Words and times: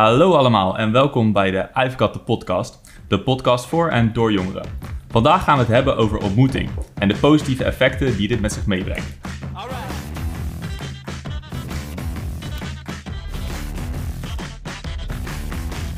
Hallo 0.00 0.34
allemaal 0.34 0.78
en 0.78 0.92
welkom 0.92 1.32
bij 1.32 1.50
de 1.50 1.68
I've 1.74 1.98
Got 1.98 2.12
The 2.12 2.18
Podcast, 2.18 3.02
de 3.08 3.20
podcast 3.20 3.66
voor 3.66 3.88
en 3.88 4.12
door 4.12 4.32
jongeren. 4.32 4.66
Vandaag 5.08 5.44
gaan 5.44 5.54
we 5.54 5.62
het 5.62 5.72
hebben 5.72 5.96
over 5.96 6.18
ontmoeting 6.18 6.70
en 6.94 7.08
de 7.08 7.16
positieve 7.16 7.64
effecten 7.64 8.16
die 8.16 8.28
dit 8.28 8.40
met 8.40 8.52
zich 8.52 8.66
meebrengt. 8.66 9.18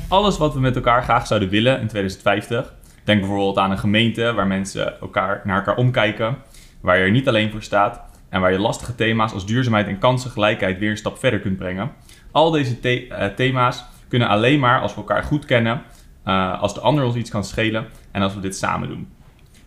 Alles 0.08 0.38
wat 0.38 0.54
we 0.54 0.60
met 0.60 0.76
elkaar 0.76 1.02
graag 1.02 1.26
zouden 1.26 1.48
willen 1.48 1.80
in 1.80 1.86
2050. 1.86 2.74
Denk 3.04 3.20
bijvoorbeeld 3.20 3.58
aan 3.58 3.70
een 3.70 3.78
gemeente 3.78 4.32
waar 4.32 4.46
mensen 4.46 5.00
elkaar, 5.00 5.40
naar 5.44 5.56
elkaar 5.56 5.76
omkijken, 5.76 6.36
waar 6.80 6.96
je 6.96 7.04
er 7.04 7.10
niet 7.10 7.28
alleen 7.28 7.50
voor 7.50 7.62
staat 7.62 8.00
en 8.28 8.40
waar 8.40 8.52
je 8.52 8.58
lastige 8.58 8.94
thema's 8.94 9.32
als 9.32 9.46
duurzaamheid 9.46 9.86
en 9.86 9.98
kansengelijkheid 9.98 10.78
weer 10.78 10.90
een 10.90 10.96
stap 10.96 11.18
verder 11.18 11.40
kunt 11.40 11.56
brengen. 11.56 11.90
Al 12.30 12.50
deze 12.50 12.78
eh, 12.80 13.26
thema's 13.26 13.90
kunnen 14.12 14.30
alleen 14.30 14.60
maar 14.60 14.80
als 14.80 14.94
we 14.94 15.00
elkaar 15.00 15.22
goed 15.22 15.44
kennen, 15.44 15.82
eh, 16.24 16.60
als 16.60 16.74
de 16.74 16.80
ander 16.80 17.04
ons 17.04 17.14
iets 17.14 17.30
kan 17.30 17.44
schelen 17.44 17.86
en 18.10 18.22
als 18.22 18.34
we 18.34 18.40
dit 18.40 18.56
samen 18.56 18.88
doen. 18.88 19.08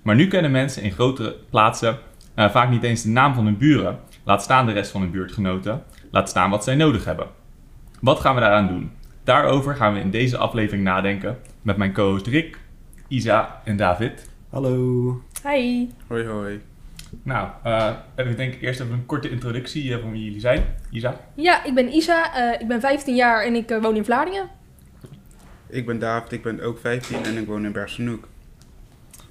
Maar 0.02 0.16
nu 0.16 0.27
kennen 0.27 0.52
mensen 0.52 0.84
in 0.84 0.91
grotere 0.91 1.36
plaatsen 1.49 1.98
eh, 2.36 2.50
vaak 2.50 2.70
niet 2.70 2.84
eens 2.84 3.02
de 3.02 3.09
naam 3.09 3.34
van 3.34 3.45
hun 3.45 3.58
buren, 3.58 4.00
laat 4.23 4.44
staan 4.44 4.66
de 4.66 4.72
rest 4.72 4.91
van 4.91 5.02
hun 5.02 5.12
buurtgenoten, 5.12 5.84
laat 6.12 6.30
staan 6.30 6.50
wat 6.50 6.63
zij 6.63 6.76
nodig 6.76 7.05
hebben. 7.05 7.27
Wat 8.02 8.20
gaan 8.20 8.36
we 8.36 8.41
daaraan 8.41 8.67
doen? 8.67 8.91
Daarover 9.23 9.76
gaan 9.76 9.94
we 9.94 10.00
in 10.00 10.12
deze 10.12 10.38
aflevering 10.38 10.84
nadenken 10.84 11.38
met 11.62 11.77
mijn 11.77 11.94
co-host 11.94 12.27
Rick, 12.27 12.59
Isa 13.08 13.62
en 13.64 13.77
David. 13.77 14.30
Hallo. 14.50 15.22
Hi. 15.44 15.88
Hoi 16.08 16.27
hoi. 16.27 16.75
Nou, 17.24 17.50
eh, 17.64 17.92
ik 18.16 18.38
denk 18.38 18.62
eerst 18.62 18.80
even 18.80 18.94
een 18.94 19.05
korte 19.05 19.30
introductie 19.30 19.94
eh, 19.94 20.02
van 20.02 20.12
wie 20.12 20.23
jullie 20.23 20.40
zijn. 20.40 20.64
Isa. 20.92 21.16
Ja, 21.36 21.64
ik 21.64 21.73
ben 21.73 21.94
Isa. 21.94 22.34
eh, 22.54 22.62
ik 22.62 22.68
ben 22.68 22.80
15 22.80 23.16
jaar 23.16 23.44
en 23.46 23.56
ik 23.56 23.70
eh, 23.72 23.82
woon 23.82 23.96
in 23.96 24.06
Vlaardingen. 24.06 24.50
Ik 25.70 25.86
ben 25.86 26.00
David, 26.00 26.32
ik 26.32 26.44
ben 26.44 26.62
ook 26.62 26.80
15 26.80 27.23
en 27.23 27.38
ik 27.38 27.48
woon 27.48 27.66
in 27.66 27.72
Bergsenoek. 27.72 28.28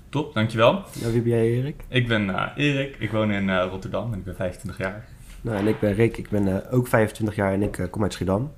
Top, 0.08 0.34
dankjewel. 0.34 0.82
Nou, 1.00 1.12
wie 1.12 1.22
ben 1.22 1.30
jij, 1.32 1.46
Erik? 1.50 1.84
Ik 1.88 2.08
ben 2.08 2.30
eh, 2.30 2.46
Erik, 2.56 2.96
ik 2.98 3.10
woon 3.10 3.30
in 3.30 3.50
eh, 3.50 3.66
Rotterdam 3.70 4.12
en 4.12 4.18
ik 4.18 4.24
ben 4.24 4.36
25 4.36 4.78
jaar. 4.84 5.04
Nou, 5.40 5.56
en 5.58 5.66
ik 5.66 5.80
ben 5.80 5.94
Rick. 5.94 6.16
Ik 6.16 6.28
ben 6.28 6.48
eh, 6.48 6.72
ook 6.74 6.88
25 6.88 7.36
jaar 7.36 7.52
en 7.52 7.62
ik 7.62 7.78
eh, 7.78 7.90
kom 7.90 8.02
uit 8.02 8.12
Schiedam. 8.12 8.52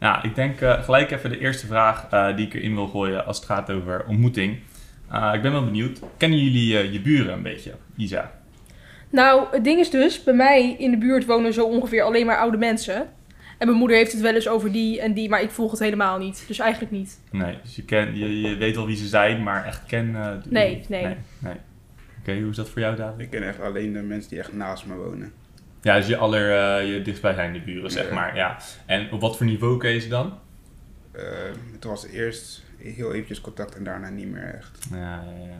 Ja, 0.00 0.22
ik 0.22 0.34
denk 0.34 0.60
eh, 0.60 0.82
gelijk 0.82 1.10
even 1.10 1.30
de 1.30 1.38
eerste 1.38 1.66
vraag 1.66 2.06
eh, 2.10 2.36
die 2.36 2.46
ik 2.46 2.54
erin 2.54 2.74
wil 2.74 2.86
gooien 2.88 3.26
als 3.26 3.36
het 3.36 3.46
gaat 3.46 3.70
over 3.70 4.04
ontmoeting. 4.06 4.58
Eh, 5.10 5.30
ik 5.34 5.42
ben 5.42 5.52
wel 5.52 5.64
benieuwd, 5.64 6.00
kennen 6.16 6.38
jullie 6.38 6.78
eh, 6.78 6.92
je 6.92 7.00
buren 7.00 7.32
een 7.32 7.42
beetje, 7.42 7.72
Isa? 7.96 8.32
Nou, 9.10 9.46
het 9.50 9.64
ding 9.64 9.78
is 9.80 9.90
dus, 9.90 10.24
bij 10.24 10.34
mij 10.34 10.74
in 10.78 10.90
de 10.90 10.98
buurt 10.98 11.26
wonen 11.26 11.52
zo 11.52 11.64
ongeveer 11.64 12.02
alleen 12.02 12.26
maar 12.26 12.38
oude 12.38 12.56
mensen. 12.56 12.96
En 13.58 13.66
mijn 13.66 13.78
moeder 13.78 13.96
heeft 13.96 14.12
het 14.12 14.20
wel 14.20 14.34
eens 14.34 14.48
over 14.48 14.72
die 14.72 15.00
en 15.00 15.12
die, 15.12 15.28
maar 15.28 15.42
ik 15.42 15.50
volg 15.50 15.70
het 15.70 15.80
helemaal 15.80 16.18
niet. 16.18 16.44
Dus 16.46 16.58
eigenlijk 16.58 16.92
niet. 16.92 17.20
Nee, 17.30 17.58
dus 17.62 17.76
je, 17.76 17.84
ken, 17.84 18.16
je, 18.18 18.40
je 18.40 18.56
weet 18.56 18.74
wel 18.76 18.86
wie 18.86 18.96
ze 18.96 19.06
zijn, 19.06 19.42
maar 19.42 19.64
echt 19.66 19.84
ken... 19.86 20.16
eh, 20.16 20.30
doe- 20.30 20.52
Nee, 20.52 20.84
nee. 20.88 21.02
nee, 21.04 21.16
nee. 21.38 21.54
Oké, 22.20 22.40
hoe 22.40 22.50
is 22.50 22.56
dat 22.56 22.68
voor 22.68 22.80
jou, 22.80 22.96
David? 22.96 23.20
Ik 23.20 23.30
ken 23.30 23.42
echt 23.42 23.60
alleen 23.60 23.92
de 23.92 24.02
mensen 24.02 24.30
die 24.30 24.38
echt 24.38 24.52
naast 24.52 24.86
me 24.86 24.94
wonen. 24.94 25.32
Ja, 25.82 25.96
dus 25.96 26.06
je 26.06 26.16
aller, 26.16 26.50
eh, 26.80 26.92
je 26.94 27.02
dichtstbijzijnde 27.02 27.60
buren, 27.60 27.90
zeg 27.90 28.08
Ja. 28.08 28.14
maar. 28.14 28.36
Ja. 28.36 28.56
En 28.86 29.12
op 29.12 29.20
wat 29.20 29.36
voor 29.36 29.46
niveau 29.46 29.78
ken 29.78 29.90
je 29.90 30.00
ze 30.00 30.08
dan? 30.08 30.32
Eh, 31.18 31.24
het 31.72 31.84
was 31.84 32.06
eerst 32.06 32.62
heel 32.78 33.12
eventjes 33.12 33.40
contact 33.40 33.76
en 33.76 33.84
daarna 33.84 34.08
niet 34.08 34.28
meer 34.32 34.54
echt. 34.54 34.78
Ja, 34.90 34.98
ja, 34.98 35.46
ja. 35.48 35.58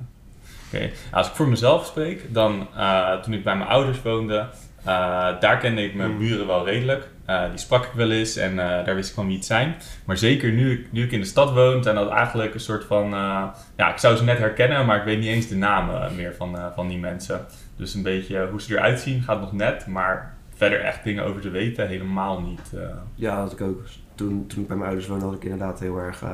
Oké, 0.72 0.90
als 1.12 1.28
ik 1.28 1.34
voor 1.34 1.48
mezelf 1.48 1.86
spreek, 1.86 2.34
dan 2.34 2.68
eh, 2.76 3.20
toen 3.20 3.32
ik 3.34 3.44
bij 3.44 3.56
mijn 3.56 3.68
ouders 3.68 4.02
woonde, 4.02 4.38
eh, 4.84 5.40
daar 5.40 5.58
kende 5.58 5.84
ik 5.84 5.94
mijn 5.94 6.10
Hmm. 6.10 6.18
buren 6.18 6.46
wel 6.46 6.64
redelijk. 6.66 7.08
Eh, 7.24 7.48
die 7.50 7.58
sprak 7.58 7.84
ik 7.84 7.92
wel 7.92 8.10
eens 8.10 8.36
en 8.36 8.50
eh, 8.50 8.84
daar 8.84 8.94
wist 8.94 9.08
ik 9.08 9.14
van 9.14 9.26
wie 9.26 9.36
het 9.36 9.44
zijn. 9.44 9.74
Maar 10.04 10.16
zeker 10.16 10.52
nu, 10.52 10.72
ik- 10.72 10.92
nu 10.92 11.02
ik 11.04 11.12
in 11.12 11.20
de 11.20 11.26
stad 11.26 11.52
woon, 11.52 11.82
zijn 11.82 11.94
dat 11.94 12.10
eigenlijk 12.10 12.54
een 12.54 12.60
soort 12.60 12.84
van... 12.84 13.04
eh, 13.14 13.44
ja, 13.76 13.90
ik 13.92 13.98
zou 13.98 14.16
ze 14.16 14.24
net 14.24 14.38
herkennen, 14.38 14.86
maar 14.86 14.96
ik 14.98 15.04
weet 15.04 15.18
niet 15.18 15.28
eens 15.28 15.48
de 15.48 15.56
namen 15.56 16.14
meer 16.16 16.34
van, 16.34 16.56
eh, 16.58 16.66
van 16.74 16.88
die 16.88 16.98
mensen. 16.98 17.46
Dus 17.76 17.94
een 17.94 18.02
beetje 18.02 18.48
hoe 18.50 18.60
ze 18.60 18.72
eruit 18.74 19.00
zien 19.00 19.22
gaat 19.22 19.40
nog 19.40 19.52
net, 19.52 19.86
maar 19.86 20.34
verder 20.54 20.80
echt 20.80 21.04
dingen 21.04 21.24
over 21.24 21.40
te 21.40 21.50
weten 21.50 21.88
helemaal 21.88 22.40
niet. 22.40 22.72
eh. 22.74 22.80
Ja, 23.14 23.30
dat 23.40 23.50
had 23.50 23.60
ik 23.60 23.66
ook. 23.66 23.82
Toen, 24.18 24.44
toen 24.46 24.60
ik 24.62 24.66
bij 24.68 24.76
mijn 24.76 24.88
ouders 24.88 25.08
woonde, 25.08 25.24
had 25.24 25.34
ik 25.34 25.42
inderdaad 25.44 25.80
heel 25.80 25.98
erg... 25.98 26.22
eh 26.22 26.28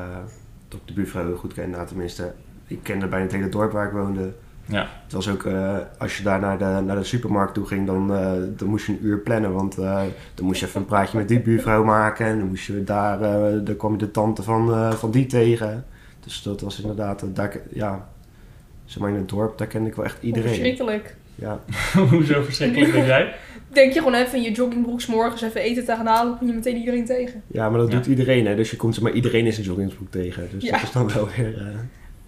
dat 0.69 0.81
ik 0.81 0.87
de 0.89 0.93
buurvrouw 0.95 1.27
heel 1.27 1.37
goed 1.37 1.53
kende. 1.55 1.77
Nou, 1.77 1.87
tenminste, 1.89 2.33
ik 2.67 2.79
kende 2.83 3.07
bijna 3.07 3.25
het 3.25 3.35
hele 3.35 3.49
dorp 3.49 3.73
waar 3.73 3.87
ik 3.87 3.93
woonde. 3.93 4.33
ja. 4.67 4.89
Het 5.05 5.13
was 5.13 5.29
ook, 5.29 5.45
eh, 5.45 5.77
als 5.99 6.17
je 6.17 6.23
daar 6.23 6.41
naar 6.41 6.59
de, 6.59 6.65
naar 6.85 6.97
de 6.97 7.05
supermarkt 7.05 7.55
toe 7.55 7.67
ging, 7.67 7.87
dan, 7.87 8.15
eh, 8.15 8.33
dan 8.57 8.69
moest 8.69 8.87
je 8.87 8.93
een 8.93 9.05
uur 9.07 9.19
plannen. 9.19 9.53
Want 9.53 9.79
eh, 9.79 10.03
dan 10.35 10.47
moest 10.47 10.61
je 10.61 10.67
even 10.67 10.81
een 10.81 10.87
praatje 10.87 11.19
met 11.19 11.29
die 11.29 11.41
buurvrouw 11.41 11.85
maken. 11.85 12.27
En 12.27 12.39
dan 12.39 12.49
moest 12.49 12.67
je 12.67 12.85
daar, 12.85 13.21
eh 13.23 13.61
dan 13.65 13.77
kwam 13.77 13.93
je 13.93 13.99
de 13.99 14.11
tante 14.11 14.43
van, 14.43 14.71
eh, 14.73 14.93
van 14.93 15.11
die 15.11 15.27
tegen. 15.27 15.85
Dus 16.21 16.43
dat 16.43 16.61
was 16.61 16.81
inderdaad, 16.81 17.25
daar, 17.35 17.57
ja, 17.71 18.09
zeg 18.85 18.99
maar 19.03 19.11
in 19.11 19.17
het 19.17 19.29
dorp, 19.29 19.59
daar 19.59 19.67
kende 19.67 19.89
ik 19.89 19.95
wel 19.95 20.05
echt 20.05 20.23
iedereen. 20.23 20.49
Verschrikkelijk. 20.49 21.17
Ja, 21.35 21.59
Hoezo 22.11 22.43
verschrikkelijk 22.43 22.93
denk 22.97 23.07
jij? 23.07 23.35
Denk 23.75 23.93
je 23.93 23.99
gewoon 23.99 24.15
even 24.15 24.39
in 24.39 24.43
je 24.45 24.53
joggingbroek 24.53 25.01
's 25.01 25.07
morgens 25.07 25.43
even 25.43 25.61
eten 25.61 25.85
te 25.85 25.93
gaan 25.97 26.07
halen, 26.07 26.29
dan 26.29 26.39
kom 26.39 26.47
je 26.49 26.53
meteen 26.55 26.77
iedereen 26.77 27.05
tegen. 27.05 27.43
ja, 27.47 27.69
maar 27.71 27.79
dat 27.79 27.89
Ja. 27.91 27.97
doet 27.97 28.07
iedereen, 28.07 28.47
hè. 28.47 28.57
Dus 28.57 28.71
je 28.71 28.77
komt 28.77 28.95
zeg 28.95 29.03
maar 29.03 29.13
iedereen 29.13 29.47
in 29.47 29.53
zijn 29.53 29.67
joggingsbroek 29.67 30.11
tegen. 30.11 30.49
Dus 30.53 30.63
Ja. 30.65 30.71
dat 30.73 30.83
is 30.83 30.93
dan 30.93 31.09
wel 31.13 31.29
weer... 31.37 31.57
eh, 31.59 31.65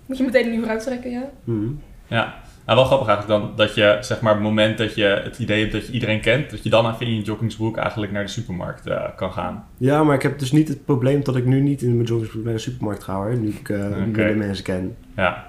Moet 0.07 0.17
je 0.19 0.25
meteen 0.25 0.47
een 0.47 0.55
uur 0.59 0.69
uittrekken, 0.69 1.11
ja? 1.11 1.31
hmm. 1.45 1.81
Ja, 2.07 2.35
nou, 2.67 2.79
wel 2.79 2.87
grappig 2.87 3.09
eigenlijk 3.09 3.41
dan 3.41 3.57
dat 3.57 3.75
je, 3.75 3.97
zeg 4.01 4.21
maar, 4.21 4.33
op 4.33 4.39
het 4.39 4.47
moment 4.49 4.79
dat 4.79 4.95
je 4.95 5.05
het 5.25 5.39
idee 5.39 5.61
hebt 5.61 5.73
dat 5.73 5.87
je 5.87 5.93
iedereen 5.93 6.21
kent, 6.21 6.51
dat 6.51 6.63
je 6.63 6.71
dan 6.71 6.91
even 6.93 7.07
in 7.07 7.15
je 7.15 7.23
joggingsbroek 7.23 7.77
eigenlijk 7.77 8.13
naar 8.13 8.23
de 8.25 8.31
supermarkt 8.31 8.87
eh, 8.87 9.05
kan 9.17 9.33
gaan. 9.33 9.67
Ja, 9.77 10.05
maar 10.05 10.15
ik 10.15 10.23
heb 10.23 10.39
dus 10.39 10.53
niet 10.53 10.69
het 10.69 10.85
probleem 10.85 11.25
dat 11.25 11.37
ik 11.37 11.45
nu 11.45 11.61
niet 11.61 11.83
in 11.83 11.95
mijn 11.95 12.07
joggingsbroek 12.09 12.45
naar 12.45 12.53
de 12.53 12.59
supermarkt 12.59 13.03
ga, 13.05 13.15
hoor. 13.15 13.37
Nu 13.37 13.49
ik 13.49 13.69
eh 13.69 13.97
minder 13.97 14.37
mensen 14.37 14.65
ken. 14.65 14.97
Ja. 15.17 15.47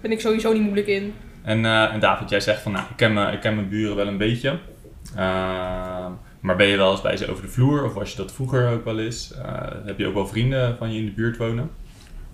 Ben 0.00 0.10
ik 0.12 0.20
sowieso 0.20 0.52
niet 0.52 0.62
moeilijk 0.62 0.86
in. 0.86 1.12
En, 1.42 1.64
eh, 1.64 1.92
en 1.94 2.00
David, 2.00 2.30
jij 2.30 2.40
zegt 2.40 2.60
van, 2.62 2.72
nou, 2.72 2.84
ik 2.90 2.96
ken, 2.96 3.12
mijn, 3.12 3.32
ik 3.34 3.40
ken 3.40 3.54
mijn 3.54 3.68
buren 3.68 3.96
wel 3.96 4.06
een 4.06 4.18
beetje. 4.18 4.58
Ehm, 5.14 6.12
maar 6.40 6.56
ben 6.56 6.66
je 6.66 6.76
wel 6.76 6.90
eens 6.90 7.02
bij 7.02 7.16
ze 7.16 7.30
over 7.30 7.42
de 7.42 7.50
vloer, 7.50 7.84
of 7.84 7.94
was 7.94 8.10
je 8.10 8.16
dat 8.16 8.32
vroeger 8.32 8.68
ook 8.68 8.84
wel 8.84 8.98
eens? 8.98 9.34
Eh, 9.34 9.62
heb 9.84 9.98
je 9.98 10.06
ook 10.06 10.14
wel 10.14 10.26
vrienden 10.26 10.76
van 10.76 10.92
je 10.92 10.98
in 10.98 11.04
de 11.04 11.12
buurt 11.12 11.36
wonen? 11.36 11.70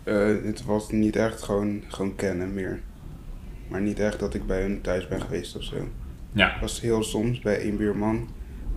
Eh, 0.05 0.27
het 0.44 0.65
was 0.65 0.91
niet 0.91 1.16
echt 1.16 1.43
gewoon, 1.43 1.83
gewoon 1.88 2.15
kennen 2.15 2.55
meer. 2.55 2.81
Maar 3.69 3.81
niet 3.81 3.99
echt 3.99 4.21
dat 4.21 4.34
ik 4.34 4.47
bij 4.47 4.60
hun 4.60 4.81
thuis 4.81 5.09
ben 5.09 5.21
geweest 5.21 5.56
of 5.56 5.62
zo. 5.62 5.77
Ja. 6.33 6.56
Was 6.60 6.81
heel 6.81 7.03
soms 7.03 7.41
bij 7.41 7.60
één 7.60 7.77
buurman 7.77 8.28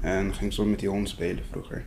en 0.02 0.34
ging 0.34 0.54
soms 0.54 0.70
met 0.70 0.80
die 0.80 0.90
hond 0.90 1.10
spelen 1.10 1.44
vroeger. 1.52 1.86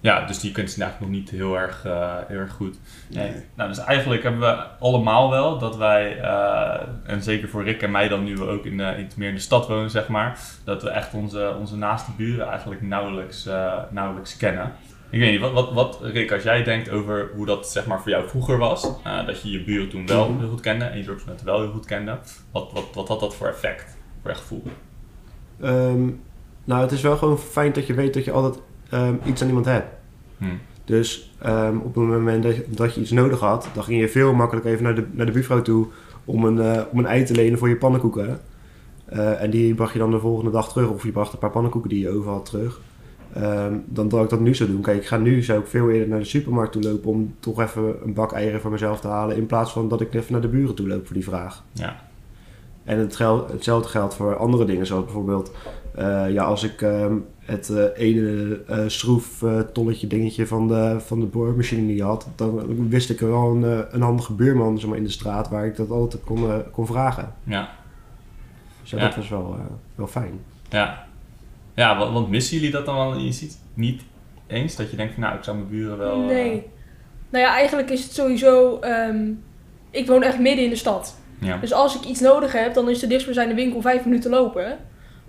Ja, 0.00 0.26
dus 0.26 0.40
die 0.40 0.52
kent 0.52 0.70
ze 0.70 0.82
eigenlijk 0.82 1.12
nog 1.12 1.20
niet 1.20 1.30
heel 1.30 1.58
erg, 1.58 1.84
eh, 1.84 2.16
heel 2.26 2.38
erg 2.38 2.52
goed. 2.52 2.78
Nee. 3.08 3.30
Nee. 3.30 3.42
Nou, 3.54 3.68
dus 3.68 3.78
eigenlijk 3.78 4.22
hebben 4.22 4.40
we 4.40 4.66
allemaal 4.78 5.30
wel 5.30 5.58
dat 5.58 5.76
wij, 5.76 6.20
eh, 6.20 6.80
en 7.04 7.22
zeker 7.22 7.48
voor 7.48 7.64
Rick 7.64 7.82
en 7.82 7.90
mij 7.90 8.08
dan 8.08 8.24
nu 8.24 8.34
we 8.36 8.46
ook 8.46 8.64
in, 8.64 8.76
de, 8.76 8.94
in, 8.98 9.08
meer 9.16 9.28
in 9.28 9.34
de 9.34 9.40
stad 9.40 9.66
wonen, 9.68 9.90
zeg 9.90 10.08
maar, 10.08 10.38
dat 10.64 10.82
we 10.82 10.88
echt 10.90 11.14
onze, 11.14 11.54
onze 11.58 11.76
naaste 11.76 12.10
buren 12.16 12.48
eigenlijk 12.48 12.82
nauwelijks, 12.82 13.46
eh, 13.46 13.78
nauwelijks 13.90 14.36
kennen. 14.36 14.72
Ik 15.10 15.20
weet 15.20 15.30
niet, 15.30 15.40
wat, 15.40 15.52
wat, 15.52 15.72
wat, 15.72 15.98
Rick, 16.02 16.32
als 16.32 16.42
jij 16.42 16.62
denkt 16.62 16.90
over 16.90 17.30
hoe 17.34 17.46
dat 17.46 17.68
zeg 17.70 17.86
maar 17.86 18.00
voor 18.00 18.10
jou 18.10 18.28
vroeger 18.28 18.58
was, 18.58 18.90
eh, 19.04 19.26
dat 19.26 19.42
je 19.42 19.50
je 19.50 19.64
buren 19.64 19.88
toen 19.88 20.06
wel 20.06 20.28
Mhm. 20.30 20.38
heel 20.38 20.48
goed 20.48 20.60
kende 20.60 20.84
en 20.84 20.98
je 20.98 21.04
dorpsgenoten 21.04 21.46
wel 21.46 21.60
heel 21.60 21.70
goed 21.70 21.86
kende, 21.86 22.18
wat, 22.52 22.72
wat, 22.72 22.84
wat 22.94 23.08
had 23.08 23.20
dat 23.20 23.34
voor 23.34 23.46
effect, 23.48 23.96
voor 24.22 24.30
je 24.30 24.36
gevoel? 24.36 24.62
Ehm, 25.60 26.08
nou, 26.70 26.82
het 26.82 26.92
is 26.92 27.02
wel 27.02 27.16
gewoon 27.16 27.38
fijn 27.38 27.72
dat 27.72 27.86
je 27.86 27.94
weet 27.94 28.14
dat 28.14 28.24
je 28.24 28.30
altijd 28.30 28.58
ehm, 28.90 29.14
iets 29.24 29.42
aan 29.42 29.48
iemand 29.48 29.66
hebt. 29.66 29.86
Hm. 30.38 30.44
Dus 30.84 31.32
ehm, 31.38 31.76
op 31.76 31.94
het 31.94 32.04
moment 32.04 32.42
dat 32.42 32.56
je, 32.56 32.64
dat 32.68 32.94
je 32.94 33.00
iets 33.00 33.10
nodig 33.10 33.40
had, 33.40 33.68
dan 33.74 33.84
ging 33.84 34.00
je 34.00 34.08
veel 34.08 34.32
makkelijker 34.32 34.72
even 34.72 34.84
naar 34.84 34.94
de, 34.94 35.04
naar 35.10 35.26
de 35.26 35.32
buurvrouw 35.32 35.62
toe 35.62 35.86
om 36.24 36.44
een, 36.44 36.60
eh, 36.60 36.82
om 36.92 36.98
een 36.98 37.06
ei 37.06 37.24
te 37.24 37.34
lenen 37.34 37.58
voor 37.58 37.68
je 37.68 37.76
pannenkoeken. 37.76 38.40
Eh, 39.04 39.42
en 39.42 39.50
die 39.50 39.74
bracht 39.74 39.92
je 39.92 39.98
dan 39.98 40.10
de 40.10 40.18
volgende 40.18 40.50
dag 40.50 40.72
terug, 40.72 40.88
of 40.88 41.02
je 41.02 41.12
bracht 41.12 41.32
een 41.32 41.38
paar 41.38 41.50
pannenkoeken 41.50 41.90
die 41.90 42.00
je 42.00 42.10
over 42.10 42.30
had 42.30 42.44
terug. 42.44 42.80
Ehm, 43.32 43.74
dan 43.84 44.08
dat 44.08 44.24
ik 44.24 44.30
dat 44.30 44.40
nu 44.40 44.54
zou 44.54 44.70
doen. 44.70 44.80
Kijk, 44.80 44.96
ik 44.96 45.06
ga 45.06 45.16
nu 45.16 45.42
zou 45.42 45.60
ik 45.60 45.66
veel 45.66 45.90
eerder 45.90 46.08
naar 46.08 46.18
de 46.18 46.24
supermarkt 46.24 46.72
toe 46.72 46.82
lopen 46.82 47.10
om 47.10 47.34
toch 47.40 47.60
even 47.60 47.94
een 48.04 48.14
bak 48.14 48.32
eieren 48.32 48.60
voor 48.60 48.70
mezelf 48.70 49.00
te 49.00 49.08
halen. 49.08 49.36
In 49.36 49.46
plaats 49.46 49.72
van 49.72 49.88
dat 49.88 50.00
ik 50.00 50.14
even 50.14 50.32
naar 50.32 50.40
de 50.40 50.48
buren 50.48 50.74
toe 50.74 50.88
loop 50.88 51.06
voor 51.06 51.14
die 51.14 51.24
vraag. 51.24 51.64
Ja. 51.72 52.08
En 52.84 52.98
het 52.98 53.18
hetzelfde 53.52 53.88
geldt 53.88 54.14
voor 54.14 54.36
andere 54.36 54.64
dingen, 54.64 54.86
zoals 54.86 55.04
bijvoorbeeld 55.04 55.52
ja, 56.32 56.44
als 56.44 56.62
ik 56.62 56.82
ehm, 56.82 57.14
het 57.38 57.68
eh, 57.68 57.84
ene 57.94 58.60
eh 58.66 58.78
schroeftolletje 58.86 60.06
dingetje 60.06 60.46
van 60.46 60.68
de, 60.68 60.96
van 61.00 61.20
de 61.20 61.26
boormachine 61.26 61.82
niet 61.82 62.00
had, 62.00 62.28
dan 62.36 62.88
wist 62.88 63.10
ik 63.10 63.20
er 63.20 63.28
wel 63.30 63.50
een, 63.50 63.64
eh, 63.64 63.78
een 63.90 64.02
handige 64.02 64.32
buurman 64.32 64.78
zeg 64.78 64.88
maar, 64.88 64.98
in 64.98 65.04
de 65.04 65.10
straat 65.10 65.48
waar 65.48 65.66
ik 65.66 65.76
dat 65.76 65.90
altijd 65.90 66.24
kon, 66.24 66.50
eh, 66.50 66.56
kon 66.72 66.86
vragen. 66.86 67.34
Ja. 67.44 67.68
Dus 68.82 68.90
ja, 68.90 68.98
Ja. 68.98 69.04
dat 69.04 69.16
was 69.16 69.28
wel, 69.28 69.56
eh, 69.58 69.64
wel 69.94 70.06
fijn. 70.06 70.40
Ja, 70.68 71.06
ja 71.74 71.98
want, 71.98 72.12
want 72.12 72.28
missen 72.28 72.56
jullie 72.56 72.70
dat 72.72 72.86
dan 72.86 72.94
wel? 72.96 73.16
Je 73.18 73.32
ziet 73.32 73.58
niet 73.74 74.02
eens 74.46 74.76
dat 74.76 74.90
je 74.90 74.96
denkt 74.96 75.12
van 75.14 75.22
nou, 75.22 75.36
ik 75.36 75.44
zou 75.44 75.56
mijn 75.56 75.68
buren 75.68 75.98
wel... 75.98 76.20
eh, 76.20 76.26
Nee. 76.26 76.66
Nou 77.30 77.44
ja, 77.44 77.50
eigenlijk 77.54 77.90
is 77.90 78.02
het 78.02 78.12
sowieso... 78.12 78.78
ehm, 78.78 79.28
ik 79.90 80.06
woon 80.06 80.22
echt 80.22 80.38
midden 80.38 80.64
in 80.64 80.70
de 80.70 80.76
stad. 80.76 81.16
ja. 81.40 81.56
Dus 81.56 81.72
als 81.72 81.96
ik 81.96 82.04
iets 82.04 82.20
nodig 82.20 82.52
heb, 82.52 82.74
dan 82.74 82.88
is 82.90 82.98
de 82.98 83.06
dichtstbijzijnde 83.06 83.54
winkel 83.54 83.80
vijf 83.80 84.04
minuten 84.04 84.30
lopen. 84.30 84.78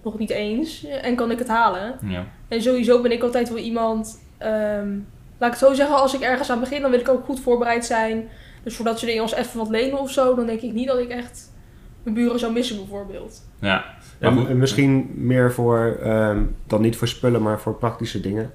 Nog 0.04 0.18
niet 0.18 0.30
eens. 0.30 0.86
En 0.86 1.16
kan 1.16 1.32
ik 1.32 1.40
het 1.40 1.48
halen. 1.48 1.96
ja. 2.06 2.26
En 2.48 2.62
sowieso 2.62 3.02
ben 3.02 3.12
ik 3.12 3.24
altijd 3.24 3.50
wel 3.50 3.58
iemand... 3.58 4.20
ehm, 4.38 4.90
laat 5.38 5.54
ik 5.54 5.60
het 5.60 5.68
zo 5.70 5.74
zeggen, 5.74 5.96
als 5.96 6.14
ik 6.14 6.22
ergens 6.22 6.52
aan 6.52 6.60
begin, 6.60 6.82
dan 6.82 6.92
wil 6.92 7.00
ik 7.00 7.10
ook 7.10 7.26
goed 7.26 7.40
voorbereid 7.40 7.86
zijn. 7.86 8.30
Dus 8.64 8.76
voordat 8.76 9.00
ze 9.00 9.06
dingen 9.06 9.22
als 9.22 9.34
even 9.36 9.58
wat 9.60 9.70
lenen 9.70 10.00
of 10.00 10.12
zo, 10.12 10.36
dan 10.36 10.46
denk 10.46 10.62
ik 10.62 10.74
niet 10.74 10.88
dat 10.88 11.00
ik 11.00 11.10
echt 11.10 11.52
mijn 12.04 12.16
buren 12.16 12.40
zou 12.40 12.54
missen 12.54 12.76
bijvoorbeeld. 12.78 13.44
Ja. 13.60 13.86
Ja, 14.20 14.30
Maar 14.30 14.56
misschien 14.56 15.12
meer 15.16 15.52
voor, 15.52 15.98
ehm, 16.02 16.44
dan 16.68 16.82
niet 16.82 16.96
voor 16.98 17.08
spullen, 17.08 17.42
maar 17.42 17.60
voor 17.60 17.76
praktische 17.76 18.20
dingen. 18.20 18.52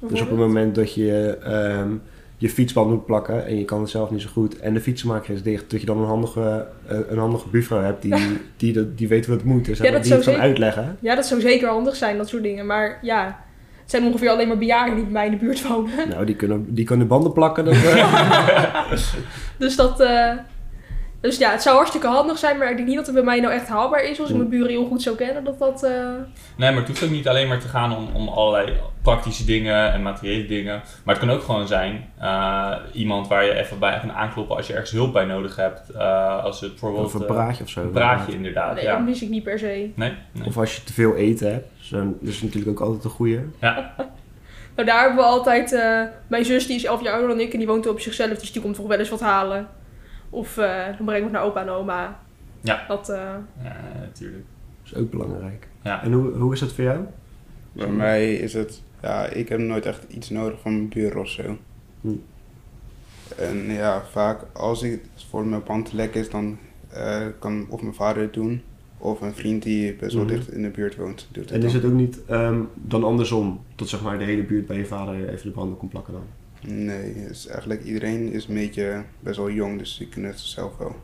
Dus 0.00 0.20
op 0.20 0.28
het 0.28 0.38
moment 0.38 0.74
dat 0.74 0.94
je 0.94 1.38
ehm, 1.42 1.92
je 2.40 2.48
fietsband 2.50 2.90
moet 2.90 3.06
plakken 3.06 3.46
en 3.46 3.58
je 3.58 3.64
kan 3.64 3.80
het 3.80 3.90
zelf 3.90 4.10
niet 4.10 4.22
zo 4.22 4.28
goed 4.32 4.58
en 4.58 4.74
de 4.74 4.80
fietsenmaker 4.80 5.34
is 5.34 5.42
dicht, 5.42 5.70
dat 5.70 5.80
je 5.80 5.86
dan 5.86 5.98
een 5.98 6.06
handige, 6.06 6.66
eh, 6.86 6.98
een 7.08 7.18
handige 7.18 7.48
buurvrouw 7.48 7.80
hebt 7.82 8.02
die, 8.02 8.14
die, 8.56 8.72
dat- 8.72 8.98
die 8.98 9.08
weet 9.08 9.26
wat 9.26 9.36
het 9.36 9.44
moet. 9.46 9.64
Dus 9.64 9.78
Ja, 9.78 9.90
dat 9.90 10.02
die 10.02 10.12
het 10.12 10.24
kan 10.24 10.34
uitleggen. 10.34 10.96
Ja, 11.00 11.14
dat 11.14 11.26
zou 11.26 11.40
zeker 11.40 11.68
handig 11.68 11.96
zijn, 11.96 12.16
dat 12.16 12.28
soort 12.28 12.42
dingen. 12.42 12.66
Maar 12.66 12.98
ja, 13.02 13.24
het 13.80 13.90
zijn 13.90 14.04
ongeveer 14.04 14.30
alleen 14.30 14.48
maar 14.48 14.58
bejaarden 14.58 14.94
die 14.94 15.04
bij 15.04 15.12
mij 15.12 15.24
in 15.26 15.30
de 15.30 15.36
buurt 15.38 15.68
wonen. 15.68 15.90
Nou, 16.08 16.24
die 16.24 16.36
kunnen, 16.36 16.74
die 16.74 16.84
kunnen 16.84 17.06
banden 17.06 17.32
plakken. 17.32 17.64
Dat, 17.64 17.74
eh, 17.74 18.92
Dus 19.58 19.76
dat... 19.76 20.00
eh, 20.00 20.30
dus 21.20 21.38
ja, 21.38 21.50
het 21.50 21.62
zou 21.62 21.76
hartstikke 21.76 22.06
handig 22.06 22.38
zijn, 22.38 22.58
maar 22.58 22.70
ik 22.70 22.76
denk 22.76 22.88
niet 22.88 22.96
dat 22.96 23.06
het 23.06 23.14
bij 23.14 23.24
mij 23.24 23.40
nou 23.40 23.52
echt 23.54 23.68
haalbaar 23.68 24.02
is. 24.04 24.20
Als 24.20 24.28
ik 24.28 24.34
Mm. 24.34 24.38
mijn 24.40 24.50
buren 24.50 24.68
heel 24.70 24.86
goed 24.86 25.02
zou 25.02 25.16
kennen, 25.16 25.44
dat 25.44 25.58
dat... 25.58 25.82
eh, 25.82 25.90
Nee, 26.56 26.70
maar 26.70 26.74
het 26.78 26.86
hoeft 26.88 27.02
ook 27.04 27.10
niet 27.10 27.28
alleen 27.28 27.48
maar 27.48 27.58
te 27.60 27.68
gaan 27.68 27.96
om, 27.96 28.08
om 28.14 28.28
allerlei 28.28 28.76
praktische 29.02 29.44
dingen 29.44 29.92
en 29.92 30.02
materiële 30.02 30.46
dingen. 30.46 30.82
Maar 31.04 31.14
het 31.14 31.24
kan 31.24 31.34
ook 31.34 31.42
gewoon 31.42 31.66
zijn 31.66 32.10
eh, 32.18 32.76
iemand 32.92 33.28
waar 33.28 33.44
je 33.44 33.54
even 33.54 33.78
bij 33.78 33.98
kan 34.00 34.12
aankloppen 34.12 34.56
als 34.56 34.66
je 34.66 34.72
ergens 34.72 34.90
hulp 34.90 35.12
bij 35.12 35.24
nodig 35.24 35.56
hebt. 35.56 35.90
Eh, 35.90 36.44
als 36.44 36.60
het 36.60 36.70
bijvoorbeeld 36.70 37.06
of 37.06 37.14
een 37.14 37.20
eh, 37.20 37.26
praatje 37.26 37.64
of 37.64 37.70
zo. 37.70 37.82
een 37.82 37.90
praatje 37.90 38.32
inderdaad. 38.32 38.74
nee, 38.74 38.84
ja. 38.84 38.96
dat 38.96 39.04
mis 39.04 39.22
ik 39.22 39.28
niet 39.28 39.42
per 39.42 39.58
se. 39.58 39.90
Nee, 39.94 40.12
nee. 40.32 40.46
Of 40.46 40.56
als 40.58 40.76
je 40.76 40.84
te 40.84 40.92
veel 40.92 41.16
eten 41.16 41.52
hebt. 41.52 41.66
Dus, 41.78 41.88
dat 41.88 42.04
is 42.20 42.42
natuurlijk 42.42 42.80
ook 42.80 42.86
altijd 42.86 43.04
een 43.04 43.10
goeie. 43.10 43.40
Ja, 43.60 43.94
Nou, 44.80 44.92
daar 44.92 45.00
hebben 45.00 45.24
we 45.24 45.30
altijd... 45.30 45.72
eh, 45.72 46.02
mijn 46.26 46.44
zus, 46.44 46.66
die 46.66 46.76
is 46.76 46.84
11 46.84 47.02
jaar 47.02 47.12
ouder 47.12 47.30
dan 47.30 47.40
ik 47.40 47.52
en 47.52 47.58
die 47.58 47.66
woont 47.66 47.86
op 47.86 48.00
zichzelf, 48.00 48.38
dus 48.38 48.52
die 48.52 48.62
komt 48.62 48.74
toch 48.74 48.86
wel 48.86 48.98
eens 48.98 49.08
wat 49.08 49.20
halen. 49.20 49.68
Of 50.30 50.56
eh, 50.56 50.84
dan 50.84 51.04
breng 51.04 51.16
ik 51.16 51.22
het 51.22 51.32
naar 51.32 51.42
opa 51.42 51.60
en 51.60 51.68
oma. 51.68 52.18
Ja. 52.60 52.84
Dat, 52.88 53.08
eh, 53.08 53.34
ja 53.62 53.76
natuurlijk. 54.00 54.44
Dat 54.82 54.92
is 54.92 54.94
ook 54.94 55.10
belangrijk. 55.10 55.68
Ja. 55.82 56.02
En 56.02 56.12
hoe, 56.12 56.32
hoe 56.32 56.52
is 56.52 56.60
dat 56.60 56.72
voor 56.72 56.84
jou? 56.84 56.98
Bij 57.72 57.88
mij 57.88 58.34
is 58.34 58.52
het, 58.52 58.82
ja, 59.02 59.26
ik 59.26 59.48
heb 59.48 59.58
nooit 59.60 59.86
echt 59.86 60.04
iets 60.08 60.30
nodig 60.30 60.60
van 60.60 60.72
mijn 60.72 60.88
buren 60.88 61.20
of 61.20 61.28
zo. 61.28 61.56
Hm. 62.00 62.08
En 63.36 63.72
ja, 63.72 64.04
vaak 64.10 64.42
als 64.52 64.82
ik 64.82 65.00
voor 65.28 65.46
mijn 65.46 65.62
pand 65.62 65.92
lek 65.92 66.14
is, 66.14 66.30
dan 66.30 66.58
eh, 66.88 67.26
kan 67.38 67.66
of 67.68 67.82
mijn 67.82 67.94
vader 67.94 68.22
het 68.22 68.34
doen, 68.34 68.62
of 68.98 69.20
een 69.20 69.34
vriend 69.34 69.62
die 69.62 69.94
best 69.94 70.14
wel 70.14 70.24
Mhm. 70.24 70.32
dicht 70.34 70.52
in 70.52 70.62
de 70.62 70.68
buurt 70.68 70.96
woont, 70.96 71.28
doet 71.32 71.44
het 71.44 71.52
En 71.52 71.62
is 71.62 71.72
dan. 71.72 71.82
het 71.82 71.90
ook 71.90 71.96
niet 71.96 72.24
ehm, 72.26 72.60
dan 72.74 73.04
andersom? 73.04 73.60
Dat 73.76 73.88
zeg 73.88 74.02
maar 74.02 74.18
de 74.18 74.24
hele 74.24 74.42
buurt 74.42 74.66
bij 74.66 74.76
je 74.76 74.86
vader 74.86 75.28
even 75.28 75.46
de 75.46 75.50
banden 75.54 75.76
kon 75.78 75.88
plakken 75.88 76.12
dan? 76.12 76.22
Nee, 76.84 77.14
is 77.30 77.46
eigenlijk 77.46 77.84
iedereen 77.84 78.32
is 78.32 78.46
een 78.46 78.54
beetje 78.54 79.02
best 79.20 79.36
wel 79.36 79.50
jong, 79.50 79.78
dus 79.78 79.96
die 79.96 80.08
kunnen 80.08 80.30
het 80.30 80.40
zelf 80.40 80.76
wel. 80.76 80.96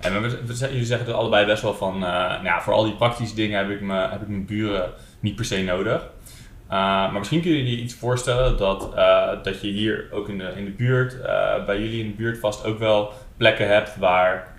En 0.00 0.12
jullie 0.48 0.84
zeggen 0.84 1.06
er 1.06 1.12
allebei 1.12 1.46
best 1.46 1.62
wel 1.62 1.74
van, 1.74 1.94
eh, 1.94 2.00
nou 2.00 2.44
ja, 2.44 2.60
voor 2.60 2.72
al 2.72 2.84
die 2.84 2.96
praktische 2.96 3.34
dingen 3.34 3.58
heb 3.58 3.70
ik, 3.70 3.80
me, 3.80 4.08
heb 4.08 4.22
ik 4.22 4.28
mijn 4.28 4.46
buren 4.46 4.90
niet 5.20 5.36
per 5.36 5.44
se 5.44 5.62
nodig. 5.62 6.02
Uh, 6.02 6.74
maar 6.74 7.18
misschien 7.18 7.40
kunnen 7.40 7.58
jullie 7.58 7.76
je 7.76 7.82
iets 7.82 7.94
voorstellen 7.94 8.56
dat, 8.56 8.92
uh, 8.96 9.28
dat 9.42 9.60
je 9.60 9.68
hier 9.68 10.08
ook 10.12 10.28
in 10.28 10.38
de, 10.38 10.52
in 10.56 10.64
de 10.64 10.70
buurt, 10.70 11.22
bij 11.66 11.80
jullie 11.80 12.04
in 12.04 12.10
de 12.10 12.16
buurt 12.16 12.38
vast 12.38 12.64
ook 12.64 12.78
wel 12.78 13.12
plekken 13.36 13.68
hebt 13.68 13.96
waar 13.96 14.56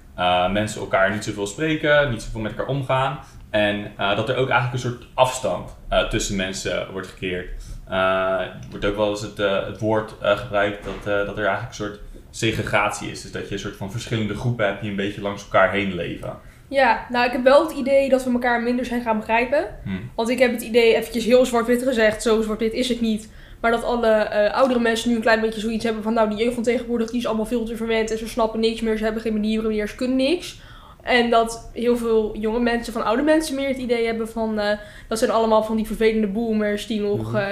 mensen 0.52 0.82
elkaar 0.82 1.12
niet 1.12 1.24
zoveel 1.24 1.48
spreken, 1.48 2.12
niet 2.12 2.22
zoveel 2.22 2.42
met 2.42 2.52
elkaar 2.52 2.68
omgaan. 2.68 3.20
En 3.50 3.92
dat 3.98 4.30
er 4.30 4.36
ook 4.36 4.50
eigenlijk 4.50 4.74
een 4.74 4.92
soort 4.92 5.08
afstand 5.14 5.78
tussen 6.10 6.36
mensen 6.36 6.92
wordt 6.92 7.08
gecreëerd. 7.08 7.64
Uh, 7.90 7.96
er 8.40 8.58
wordt 8.70 8.86
ook 8.86 8.96
wel 8.96 9.10
eens 9.10 9.22
het, 9.22 9.38
het 9.38 9.80
woord 9.80 10.16
gebruikt 10.22 10.84
dat, 10.84 11.28
dat 11.28 11.38
er 11.38 11.46
eigenlijk 11.46 11.70
een 11.70 11.74
soort 11.86 12.00
segregatie 12.30 13.12
is. 13.12 13.22
Dus 13.22 13.32
dat 13.32 13.48
je 13.48 13.54
een 13.54 13.60
soort 13.60 13.76
van 13.76 13.92
verschillende 13.92 14.36
groepen 14.36 14.66
hebt 14.66 14.82
die 14.82 14.90
een 14.90 14.96
beetje 14.96 15.22
langs 15.22 15.44
elkaar 15.44 15.72
heen 15.72 15.96
leven. 15.96 16.38
Ja, 16.68 17.06
nou 17.10 17.26
ik 17.26 17.32
heb 17.32 17.44
wel 17.44 17.68
het 17.68 17.78
idee 17.78 18.10
dat 18.10 18.24
we 18.24 18.32
elkaar 18.32 18.62
minder 18.62 18.86
zijn 18.86 19.02
gaan 19.02 19.18
begrijpen. 19.18 19.66
Hmm. 19.84 20.12
Want 20.16 20.30
ik 20.30 20.40
heb 20.40 20.52
het 20.52 20.62
idee, 20.62 20.96
eventjes 20.96 21.26
heel 21.26 21.46
zwart-wit 21.46 21.84
gezegd, 21.84 22.22
zo 22.22 22.42
zwart-wit 22.42 22.74
is 22.74 22.90
het 22.90 23.02
niet. 23.02 23.30
Maar 23.62 23.72
dat 23.72 23.84
alle 23.84 24.30
uh, 24.32 24.54
oudere 24.54 24.80
mensen 24.80 25.10
nu 25.10 25.16
een 25.16 25.22
klein 25.22 25.42
beetje 25.42 25.60
zoiets 25.60 25.84
hebben 25.84 26.04
van... 26.04 26.14
nou, 26.14 26.30
die 26.30 26.38
jeugd 26.38 26.54
van 26.54 26.64
tegenwoordig 26.64 27.10
die 27.10 27.20
is 27.20 27.26
allemaal 27.26 27.46
veel 27.46 27.66
te 27.66 27.78
verwend 27.78 28.12
en 28.12 28.18
ze 28.18 28.28
snappen 28.28 28.60
niks 28.60 28.82
meer. 28.82 28.98
Ze 28.98 29.04
hebben 29.04 29.22
geen 29.22 29.34
manieren 29.34 29.68
meer, 29.68 29.88
ze 29.88 29.96
kunnen 29.96 30.18
niks. 30.18 30.62
En 31.02 31.30
dat 31.30 31.70
heel 31.74 31.98
veel 31.98 32.38
jonge 32.38 32.60
mensen 32.60 32.94
van 32.94 33.04
oude 33.04 33.24
mensen 33.24 33.56
meer 33.56 33.68
het 33.68 33.78
idee 33.78 34.06
hebben 34.06 34.30
van... 34.30 34.60
Uh, 34.60 34.72
dat 35.08 35.20
zijn 35.20 35.32
allemaal 35.32 35.64
van 35.64 35.76
die 35.76 35.86
vervelende 35.86 36.28
boomers 36.28 36.88
die 36.88 37.02
nog... 37.02 37.36
Uh, 37.36 37.46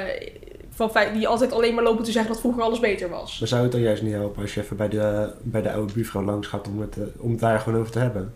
van, 0.77 0.91
die 1.13 1.27
altijd 1.27 1.51
alleen 1.51 1.73
maar 1.73 1.83
lopen 1.83 2.03
te 2.03 2.11
zeggen 2.11 2.31
dat 2.31 2.41
vroeger 2.41 2.61
alles 2.61 2.79
beter 2.79 3.09
was. 3.09 3.39
Maar 3.39 3.47
zou 3.47 3.63
het 3.63 3.71
dan 3.71 3.81
juist 3.81 4.01
niet 4.01 4.13
helpen 4.13 4.41
als 4.41 4.53
je 4.53 4.61
even 4.61 4.77
bij 4.77 4.89
de, 4.89 5.33
bij 5.43 5.61
de 5.61 5.71
oude 5.71 5.93
buurvrouw 5.93 6.23
langs 6.23 6.47
gaat 6.47 6.67
om 6.67 6.81
het, 6.81 6.97
uh, 6.97 7.03
om 7.17 7.31
het 7.31 7.39
daar 7.39 7.59
gewoon 7.59 7.79
over 7.79 7.91
te 7.91 7.99
hebben? 7.99 8.33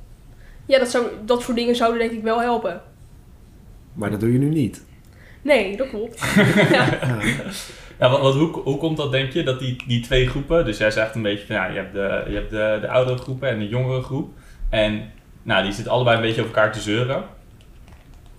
Ja, 0.66 0.80
dat, 0.80 0.90
zou, 0.90 1.06
dat 1.26 1.42
soort 1.42 1.58
dingen 1.58 1.76
zouden 1.76 2.00
denk 2.00 2.12
ik 2.12 2.24
wel 2.24 2.42
helpen. 2.42 2.82
Maar 3.94 4.12
dat 4.12 4.20
doe 4.20 4.32
je 4.32 4.40
nu 4.40 4.50
niet. 4.50 4.84
Nee, 5.42 5.78
dat 5.78 5.90
klopt. 5.90 6.24
ja. 6.72 7.00
Ja, 8.00 8.10
wat, 8.10 8.22
wat, 8.22 8.34
hoe, 8.34 8.48
hoe 8.48 8.78
komt 8.78 8.98
dat, 8.98 9.12
denk 9.12 9.32
je, 9.32 9.44
dat 9.44 9.60
die, 9.60 9.76
die 9.88 10.02
twee 10.02 10.28
groepen, 10.28 10.66
dus 10.66 10.78
jij 10.78 10.92
zegt 10.92 11.16
een 11.16 11.22
beetje 11.22 11.46
van 11.46 11.56
ja, 11.56 11.66
je 11.68 11.76
hebt 11.76 11.94
de, 11.94 12.24
je 12.28 12.36
hebt 12.36 12.50
de, 12.50 12.78
de 12.82 12.88
oudere 12.88 13.18
groepen 13.18 13.50
en 13.50 13.60
de 13.60 13.68
jongere 13.68 14.02
groep. 14.02 14.30
En 14.70 15.12
nou, 15.44 15.64
die 15.64 15.72
zitten 15.72 15.94
allebei 15.94 16.16
een 16.16 16.22
beetje 16.22 16.42
over 16.42 16.56
elkaar 16.56 16.72
te 16.72 16.80
zeuren. 16.80 17.24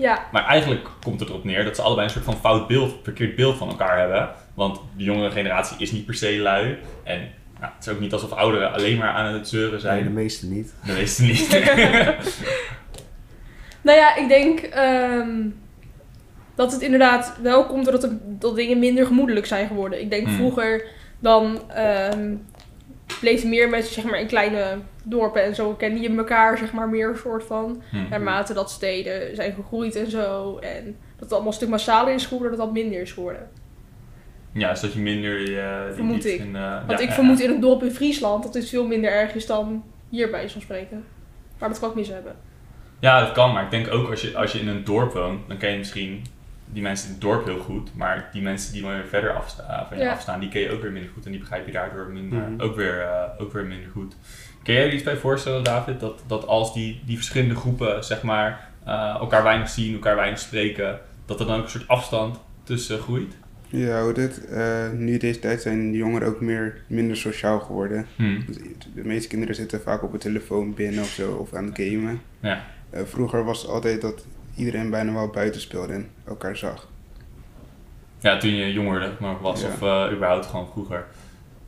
Ja. 0.02 0.26
Maar 0.32 0.46
eigenlijk 0.46 0.88
komt 1.00 1.20
het 1.20 1.28
erop 1.28 1.44
neer 1.44 1.64
dat 1.64 1.76
ze 1.76 1.82
allebei 1.82 2.06
een 2.06 2.12
soort 2.12 2.24
van 2.24 2.36
fout 2.36 2.66
beeld, 2.66 2.94
verkeerd 3.02 3.36
beeld 3.36 3.56
van 3.56 3.68
elkaar 3.68 3.98
hebben. 3.98 4.30
Want 4.54 4.80
de 4.96 5.04
jongere 5.04 5.30
generatie 5.30 5.76
is 5.78 5.92
niet 5.92 6.06
per 6.06 6.14
se 6.14 6.38
lui. 6.38 6.78
En 7.04 7.18
nou, 7.60 7.72
het 7.76 7.86
is 7.86 7.92
ook 7.92 8.00
niet 8.00 8.12
alsof 8.12 8.32
ouderen 8.32 8.72
alleen 8.72 8.98
maar 8.98 9.12
aan 9.12 9.34
het 9.34 9.48
zeuren 9.48 9.80
zijn. 9.80 9.94
Nee, 9.94 10.04
de 10.04 10.10
meeste 10.10 10.46
niet. 10.46 10.74
De 10.84 10.92
meeste 10.92 11.22
niet. 11.22 11.48
nou 13.86 13.98
ja, 13.98 14.16
ik 14.16 14.28
denk 14.28 14.70
um, 14.76 15.60
dat 16.54 16.72
het 16.72 16.80
inderdaad 16.80 17.36
wel 17.42 17.66
komt 17.66 17.84
doordat 17.84 18.02
er, 18.02 18.18
dat 18.22 18.56
dingen 18.56 18.78
minder 18.78 19.06
gemoedelijk 19.06 19.46
zijn 19.46 19.66
geworden. 19.66 20.00
Ik 20.00 20.10
denk 20.10 20.26
Hmm. 20.26 20.36
vroeger 20.36 20.84
dan 21.18 21.60
um, 22.12 22.46
bleven 23.20 23.48
meer 23.48 23.68
mensen 23.68 23.94
zeg 23.94 24.04
maar, 24.04 24.20
in 24.20 24.26
kleine 24.26 24.78
dorpen 25.04 25.42
en 25.42 25.54
zo 25.54 25.72
kenden 25.72 26.02
je 26.02 26.16
elkaar 26.16 26.58
zeg 26.58 26.72
maar 26.72 26.88
meer 26.88 27.16
soort 27.16 27.44
van. 27.44 27.82
Hmm. 27.90 28.06
Naarmate 28.10 28.54
dat 28.54 28.70
steden 28.70 29.36
zijn 29.36 29.54
gegroeid 29.54 29.96
en 29.96 30.10
zo. 30.10 30.58
En 30.58 30.84
dat 30.84 31.20
het 31.24 31.32
allemaal 31.32 31.48
een 31.48 31.54
stuk 31.56 31.68
massaler 31.68 32.14
is 32.14 32.26
geworden, 32.26 32.56
dat 32.56 32.66
dat 32.66 32.74
minder 32.74 33.00
is 33.00 33.12
geworden. 33.12 33.50
Ja, 34.52 34.70
dus 34.70 34.80
dat 34.80 34.92
je 34.92 34.98
minder... 34.98 35.50
Uh, 35.50 35.94
vermoed 35.94 36.24
ik. 36.24 36.40
In, 36.40 36.54
uh, 36.54 36.86
Want 36.86 36.98
ja, 36.98 37.06
ik 37.06 37.12
vermoed 37.12 37.38
ja. 37.38 37.44
in 37.44 37.50
een 37.50 37.60
dorp 37.60 37.82
in 37.82 37.90
Friesland 37.90 38.42
dat 38.42 38.52
dit 38.52 38.68
veel 38.68 38.86
minder 38.86 39.10
erg 39.10 39.34
is 39.34 39.46
dan 39.46 39.84
hier 40.08 40.30
bij 40.30 40.48
zo'n 40.48 40.60
spreken. 40.60 41.04
Maar 41.58 41.68
dat 41.68 41.78
kan 41.78 41.88
ik 41.88 41.94
mis 41.94 42.08
hebben. 42.08 42.36
Ja, 43.00 43.20
dat 43.20 43.32
kan. 43.32 43.52
Maar 43.52 43.64
ik 43.64 43.70
denk 43.70 43.92
ook 43.92 44.10
als 44.10 44.20
je, 44.20 44.36
als 44.36 44.52
je 44.52 44.58
in 44.58 44.68
een 44.68 44.84
dorp 44.84 45.12
woont, 45.12 45.48
dan 45.48 45.56
ken 45.56 45.70
je 45.70 45.78
misschien 45.78 46.24
die 46.72 46.82
mensen 46.82 47.06
in 47.06 47.12
het 47.12 47.20
dorp 47.22 47.44
heel 47.46 47.58
goed. 47.58 47.90
Maar 47.94 48.28
die 48.32 48.42
mensen 48.42 48.72
die 48.72 48.86
weer 48.86 49.04
verder 49.08 49.30
afsta 49.32 49.86
van 49.88 49.96
je 49.98 50.02
Ja. 50.04 50.12
afstaan, 50.12 50.40
die 50.40 50.48
ken 50.48 50.60
je 50.60 50.70
ook 50.72 50.82
weer 50.82 50.92
minder 50.92 51.10
goed. 51.14 51.24
En 51.24 51.30
die 51.30 51.40
begrijp 51.40 51.66
je 51.66 51.72
daardoor 51.72 52.06
minder, 52.06 52.38
Mhm. 52.50 52.60
ook, 52.60 52.76
weer, 52.76 52.98
uh, 53.02 53.22
ook 53.38 53.52
weer 53.52 53.64
minder 53.64 53.90
goed. 53.90 54.16
Kun 54.62 54.74
jij 54.74 54.86
er 54.86 54.92
iets 54.92 55.02
bij 55.02 55.16
voorstellen, 55.16 55.64
David? 55.64 56.00
Dat, 56.00 56.22
dat 56.26 56.46
als 56.46 56.74
die, 56.74 57.00
die 57.06 57.16
verschillende 57.16 57.54
groepen 57.54 58.04
zeg 58.04 58.22
maar, 58.22 58.68
uh, 58.86 59.16
elkaar 59.20 59.42
weinig 59.42 59.68
zien, 59.68 59.92
elkaar 59.92 60.16
weinig 60.16 60.38
spreken, 60.38 61.00
dat 61.26 61.40
er 61.40 61.46
dan 61.46 61.56
ook 61.58 61.64
een 61.64 61.70
soort 61.70 61.88
afstand 61.88 62.40
tussen 62.64 62.98
groeit? 62.98 63.34
Ja, 63.68 64.02
hoe 64.02 64.12
dit, 64.12 64.40
uh, 64.50 64.90
nu 64.90 65.16
deze 65.16 65.38
tijd 65.38 65.62
zijn 65.62 65.90
de 65.90 65.96
jongeren 65.96 66.28
ook 66.28 66.40
meer, 66.40 66.82
minder 66.86 67.16
sociaal 67.16 67.60
geworden. 67.60 68.06
Hmm. 68.16 68.44
De 68.94 69.04
meeste 69.04 69.28
kinderen 69.28 69.54
zitten 69.54 69.80
vaak 69.80 70.02
op 70.02 70.12
een 70.12 70.18
telefoon 70.18 70.74
binnen 70.74 71.02
of 71.02 71.08
zo, 71.08 71.32
of 71.32 71.54
aan 71.54 71.64
het 71.64 71.78
gamen. 71.82 72.20
Ja. 72.40 72.64
Uh, 72.94 73.00
vroeger 73.04 73.44
was 73.44 73.62
het 73.62 73.70
altijd 73.70 74.00
dat 74.00 74.26
iedereen 74.56 74.90
bijna 74.90 75.12
wel 75.12 75.28
buiten 75.28 75.60
speelde 75.60 75.92
en 75.92 76.10
elkaar 76.26 76.56
zag. 76.56 76.88
Ja, 78.20 78.36
toen 78.36 78.50
je 78.50 78.72
jonger 78.72 79.10
maar 79.20 79.40
was, 79.40 79.60
Ja. 79.60 79.66
of 79.66 79.82
uh, 79.82 80.12
überhaupt 80.12 80.46
gewoon 80.46 80.68
vroeger. 80.72 81.06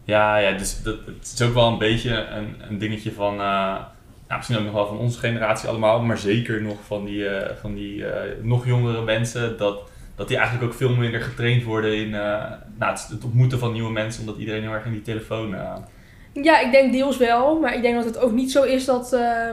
Ja, 0.05 0.37
ja 0.37 0.57
dus 0.57 0.83
dat, 0.83 0.97
het 1.07 1.33
is 1.35 1.43
ook 1.43 1.55
wel 1.55 1.69
een 1.69 1.79
beetje 1.79 2.17
een, 2.17 2.55
een 2.69 2.79
dingetje 2.79 3.13
van, 3.13 3.33
uh, 3.33 3.39
nou, 3.39 4.37
misschien 4.37 4.57
ook 4.59 4.65
nog 4.65 4.73
wel 4.73 4.87
van 4.87 4.99
onze 4.99 5.19
generatie 5.19 5.69
allemaal, 5.69 6.03
maar 6.03 6.19
zeker 6.19 6.63
nog 6.63 6.77
van 6.87 7.05
die, 7.05 7.19
uh, 7.19 7.41
van 7.61 7.75
die 7.75 8.05
nog 8.43 8.67
jongere 8.67 9.03
mensen, 9.03 9.59
dat, 9.59 9.91
dat 10.15 10.29
die 10.29 10.37
eigenlijk 10.37 10.67
ook 10.67 10.79
veel 10.79 10.95
minder 10.97 11.21
getraind 11.21 11.63
worden 11.63 11.97
in 11.97 12.11
nou, 12.11 12.59
het, 12.79 13.07
het, 13.09 13.25
ontmoeten 13.25 13.59
van 13.59 13.73
nieuwe 13.73 13.93
mensen, 13.93 14.21
omdat 14.21 14.37
iedereen 14.37 14.63
heel 14.63 14.73
erg 14.73 14.85
in 14.85 14.93
die 14.93 15.03
telefoon... 15.03 15.55
uh, 15.55 15.75
Ja, 16.33 16.61
ik 16.61 16.73
denk 16.73 16.93
deels 16.93 17.17
wel, 17.17 17.61
maar 17.61 17.75
ik 17.75 17.83
denk 17.83 17.95
dat 17.95 18.05
het 18.05 18.19
ook 18.19 18.33
niet 18.33 18.53
zo 18.53 18.63
is 18.63 18.85
dat, 18.85 19.13
uh, 19.13 19.49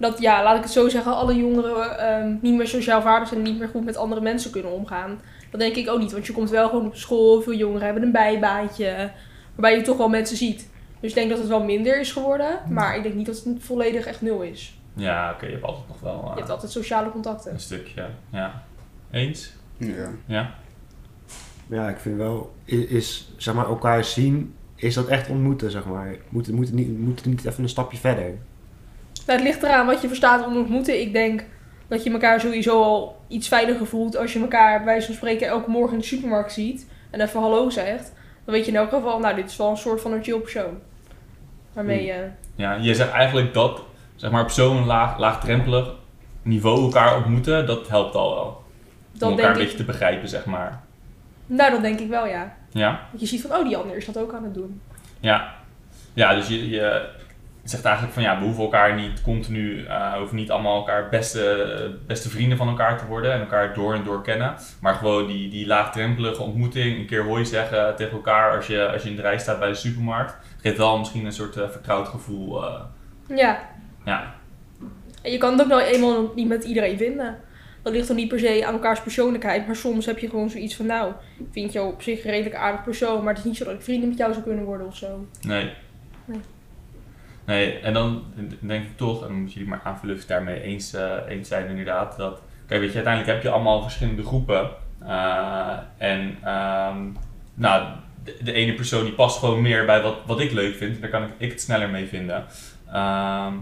dat 0.00 0.20
ja, 0.20 0.42
laat 0.42 0.56
ik 0.56 0.62
het 0.62 0.72
zo 0.72 0.88
zeggen, 0.88 1.14
alle 1.14 1.34
jongeren 1.36 1.76
uh, 2.26 2.42
niet 2.42 2.54
meer 2.56 2.66
sociaal 2.68 3.02
vaardig 3.02 3.28
zijn 3.28 3.40
en 3.40 3.46
niet 3.50 3.58
meer 3.58 3.68
goed 3.68 3.84
met 3.84 3.96
andere 3.96 4.20
mensen 4.20 4.50
kunnen 4.50 4.72
omgaan. 4.72 5.20
Dat 5.50 5.60
denk 5.60 5.74
ik 5.76 5.88
ook 5.88 5.98
niet, 5.98 6.12
want 6.12 6.26
je 6.26 6.32
komt 6.32 6.50
wel 6.50 6.68
gewoon 6.68 6.86
op 6.86 6.96
school, 6.96 7.40
veel 7.42 7.54
jongeren 7.54 7.84
hebben 7.84 8.02
een 8.02 8.12
bijbaantje, 8.12 9.10
waarbij 9.54 9.76
je 9.78 9.82
toch 9.84 9.96
wel 9.96 10.08
mensen 10.08 10.36
ziet. 10.36 10.68
Dus 11.00 11.08
ik 11.10 11.16
denk 11.16 11.30
dat 11.30 11.38
het 11.38 11.48
wel 11.48 11.64
minder 11.64 12.00
is 12.00 12.12
geworden, 12.12 12.60
maar 12.68 12.96
ik 12.96 13.02
denk 13.02 13.14
niet 13.14 13.26
dat 13.26 13.42
het 13.44 13.56
volledig 13.58 14.06
echt 14.06 14.22
nul 14.22 14.42
is. 14.42 14.78
Ja, 14.94 15.26
oké, 15.26 15.34
okay, 15.34 15.48
je 15.48 15.54
hebt 15.54 15.66
altijd 15.66 15.88
nog 15.88 16.00
wel... 16.00 16.30
je 16.32 16.38
hebt 16.38 16.50
altijd 16.50 16.72
sociale 16.72 17.10
contacten. 17.10 17.52
Een 17.52 17.60
stukje, 17.60 18.06
ja. 18.30 18.62
Eens? 19.10 19.52
Ja. 19.76 20.08
Ja? 20.26 20.54
Ja, 21.66 21.88
ik 21.88 21.98
vind 21.98 22.16
wel, 22.16 22.52
is, 22.64 23.32
zeg 23.36 23.54
maar, 23.54 23.66
elkaar 23.66 24.04
zien, 24.04 24.54
is 24.74 24.94
dat 24.94 25.06
echt 25.08 25.28
ontmoeten, 25.28 25.70
zeg 25.70 25.84
maar. 25.86 26.16
Moet, 26.28 26.46
het- 26.46 26.54
moet, 26.54 26.66
het 26.66 26.74
niet, 26.74 26.98
moet 26.98 27.16
het 27.18 27.26
niet 27.26 27.44
even 27.44 27.62
een 27.62 27.68
stapje 27.68 27.98
verder? 27.98 28.34
Nou, 29.30 29.42
het 29.42 29.50
ligt 29.50 29.62
eraan 29.62 29.86
wat 29.86 30.02
je 30.02 30.06
verstaat 30.08 30.46
onder 30.46 30.60
ontmoeten. 30.60 31.00
Ik 31.00 31.12
denk 31.12 31.44
dat 31.88 32.04
je 32.04 32.10
elkaar 32.10 32.40
sowieso 32.40 32.82
al 32.82 33.22
iets 33.28 33.48
veiliger 33.48 33.86
voelt 33.86 34.16
als 34.16 34.32
je 34.32 34.40
elkaar 34.40 34.76
bij 34.76 34.84
wijze 34.86 35.06
van 35.06 35.14
spreken 35.14 35.46
elke 35.46 35.70
morgen 35.70 35.92
in 35.92 35.98
de 35.98 36.04
supermarkt 36.04 36.52
ziet 36.52 36.86
en 37.10 37.20
even 37.20 37.40
hallo 37.40 37.70
zegt. 37.70 38.12
Dan 38.44 38.54
weet 38.54 38.64
je 38.64 38.70
in 38.70 38.76
elk 38.76 38.90
geval, 38.90 39.18
nou, 39.18 39.34
dit 39.34 39.50
is 39.50 39.56
wel 39.56 39.70
een 39.70 39.76
soort 39.76 40.00
van 40.00 40.12
een 40.12 40.22
chill 40.22 40.38
persoon. 40.38 40.78
Waarmee 41.72 42.04
je. 42.04 42.28
Ja, 42.54 42.74
je 42.74 42.94
zegt 42.94 43.10
eigenlijk 43.10 43.54
dat, 43.54 43.82
zeg 44.16 44.30
maar, 44.30 44.42
op 44.42 44.50
zo'n 44.50 44.86
laag, 44.86 45.18
laagdrempelig 45.18 45.94
niveau 46.42 46.82
elkaar 46.82 47.16
ontmoeten, 47.16 47.66
dat 47.66 47.88
helpt 47.88 48.14
al 48.14 48.34
wel. 48.34 48.46
om 48.46 49.18
Dat 49.18 49.30
elkaar 49.30 49.36
denk 49.36 49.48
een 49.48 49.60
ik. 49.60 49.62
beetje 49.62 49.76
te 49.84 49.84
begrijpen, 49.92 50.28
zeg 50.28 50.44
maar. 50.44 50.80
Nou, 51.46 51.70
dat 51.70 51.82
denk 51.82 52.00
ik 52.00 52.08
wel, 52.08 52.26
ja. 52.26 52.56
Ja? 52.70 53.00
Dat 53.12 53.20
je 53.20 53.26
ziet 53.26 53.40
van, 53.40 53.56
oh, 53.56 53.64
die 53.64 53.76
ander 53.76 53.96
is 53.96 54.06
dat 54.06 54.18
ook 54.18 54.32
aan 54.34 54.44
het 54.44 54.54
doen. 54.54 54.80
Ja. 55.20 55.54
Ja, 56.14 56.34
dus 56.34 56.48
je, 56.48 56.68
je 56.68 57.18
zegt 57.64 57.84
eigenlijk 57.84 58.14
van 58.14 58.22
ja, 58.22 58.38
we 58.38 58.44
hoeven 58.44 58.62
elkaar 58.62 58.94
niet 58.94 59.22
continu, 59.22 59.84
eh 59.84 60.12
hoeven 60.14 60.36
niet 60.36 60.50
allemaal 60.50 60.76
elkaar 60.76 61.08
beste, 61.08 61.98
beste 62.06 62.28
vrienden 62.28 62.58
van 62.58 62.68
elkaar 62.68 62.98
te 62.98 63.06
worden 63.06 63.32
en 63.32 63.40
elkaar 63.40 63.74
door 63.74 63.94
en 63.94 64.04
door 64.04 64.22
kennen. 64.22 64.54
Maar 64.80 64.94
gewoon 64.94 65.26
die, 65.26 65.48
die 65.50 65.66
laagdrempelige 65.66 66.42
ontmoeting, 66.42 66.98
een 66.98 67.06
keer 67.06 67.24
hoi 67.24 67.44
zeggen 67.44 67.96
tegen 67.96 68.12
elkaar 68.12 68.56
als 68.56 68.66
je, 68.66 68.88
als 68.92 69.02
je 69.02 69.08
in 69.08 69.16
de 69.16 69.22
rij 69.22 69.38
staat 69.38 69.58
bij 69.58 69.68
de 69.68 69.74
supermarkt. 69.74 70.36
Geeft 70.60 70.76
wel 70.76 70.98
misschien 70.98 71.24
een 71.24 71.32
soort 71.32 71.56
eh, 71.56 71.68
vertrouwd 71.68 72.08
gevoel. 72.08 72.64
eh, 72.64 72.80
Ja. 73.36 73.58
ja. 74.04 74.34
En 75.22 75.32
je 75.32 75.38
kan 75.38 75.52
het 75.52 75.60
ook 75.60 75.68
nou 75.68 75.82
eenmaal 75.82 76.32
niet 76.34 76.48
met 76.48 76.64
iedereen 76.64 76.96
vinden. 76.98 77.38
Dat 77.82 77.92
ligt 77.92 78.06
dan 78.06 78.16
niet 78.16 78.28
per 78.28 78.38
se 78.38 78.66
aan 78.66 78.72
elkaars 78.72 79.00
persoonlijkheid. 79.00 79.66
Maar 79.66 79.76
soms 79.76 80.06
heb 80.06 80.18
je 80.18 80.28
gewoon 80.28 80.50
zoiets 80.50 80.76
van, 80.76 80.86
nou, 80.86 81.12
ik 81.38 81.46
vind 81.52 81.72
jou 81.72 81.92
op 81.92 82.02
zich 82.02 82.24
een 82.24 82.30
redelijk 82.30 82.54
aardig 82.54 82.82
persoon. 82.84 83.18
Maar 83.24 83.28
het 83.34 83.38
is 83.38 83.44
niet 83.44 83.56
zo 83.56 83.64
dat 83.64 83.74
ik 83.74 83.82
vrienden 83.82 84.08
met 84.08 84.18
jou 84.18 84.32
zou 84.32 84.44
kunnen 84.44 84.64
worden 84.64 84.86
of 84.86 84.96
zo. 84.96 85.26
Nee. 85.40 85.72
Nee, 87.50 87.78
en 87.78 87.92
dan 87.92 88.24
denk 88.60 88.84
ik 88.84 88.96
toch, 88.96 89.20
en 89.20 89.26
dan 89.26 89.36
moeten 89.36 89.54
jullie 89.54 89.68
maar 89.68 89.80
aanvullen 89.84 90.16
of 90.16 90.24
daarmee 90.24 90.62
eens, 90.62 90.94
eh, 90.94 91.12
eens 91.28 91.48
zijn 91.48 91.68
inderdaad, 91.68 92.16
dat, 92.16 92.42
kijk 92.66 92.80
weet 92.80 92.88
je, 92.90 92.94
uiteindelijk 92.94 93.34
heb 93.34 93.42
je 93.42 93.50
allemaal 93.50 93.82
verschillende 93.82 94.24
groepen. 94.24 94.70
eh, 95.06 95.76
en 95.98 96.36
ehm, 96.42 96.96
nou, 97.54 97.86
de, 98.24 98.36
de 98.42 98.52
ene 98.52 98.74
persoon 98.74 99.04
die 99.04 99.12
past 99.12 99.38
gewoon 99.38 99.62
meer 99.62 99.84
bij 99.84 100.02
wat, 100.02 100.16
wat 100.26 100.40
ik 100.40 100.52
leuk 100.52 100.76
vind, 100.76 101.00
daar 101.00 101.10
kan 101.10 101.22
ik, 101.22 101.28
ik 101.36 101.50
het 101.50 101.60
sneller 101.60 101.88
mee 101.88 102.06
vinden. 102.06 102.44
Ehm, 102.86 103.52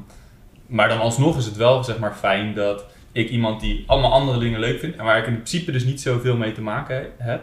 maar 0.67 0.89
dan 0.89 1.01
alsnog 1.01 1.37
is 1.37 1.45
het 1.45 1.57
wel 1.57 1.85
zeg 1.85 1.99
maar 1.99 2.15
fijn 2.15 2.55
dat 2.55 2.85
ik 3.13 3.29
iemand 3.29 3.61
die 3.61 3.85
allemaal 3.87 4.13
andere 4.13 4.39
dingen 4.39 4.61
leuk 4.61 4.79
vindt 4.79 4.97
en 4.97 5.05
waar 5.05 5.19
ik 5.19 5.27
in 5.27 5.35
principe 5.35 5.73
dus 5.73 5.85
niet 5.85 6.01
zoveel 6.01 6.37
mee 6.37 6.53
te 6.53 6.63
maken 6.63 7.07
heb, 7.19 7.43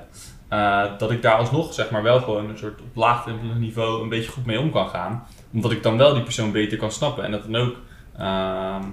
eh, 0.56 0.98
dat 0.98 1.12
ik 1.12 1.22
daar 1.22 1.36
alsnog 1.36 1.74
zeg 1.74 1.90
maar 1.90 2.04
wel 2.04 2.20
gewoon 2.20 2.50
een 2.50 2.58
soort 2.58 2.82
op 2.82 2.96
laagdrempelig 2.96 3.56
niveau 3.56 4.04
een 4.04 4.10
beetje 4.10 4.32
goed 4.32 4.46
mee 4.46 4.60
om 4.60 4.72
kan 4.72 4.88
gaan. 4.88 5.28
Omdat 5.54 5.72
ik 5.72 5.84
dan 5.84 5.98
wel 5.98 6.14
die 6.14 6.24
persoon 6.24 6.52
beter 6.52 6.78
kan 6.78 6.92
snappen 6.92 7.24
en 7.24 7.32
dat 7.32 7.44
dan 7.44 7.56
ook 7.56 7.76
ehm, 8.18 8.84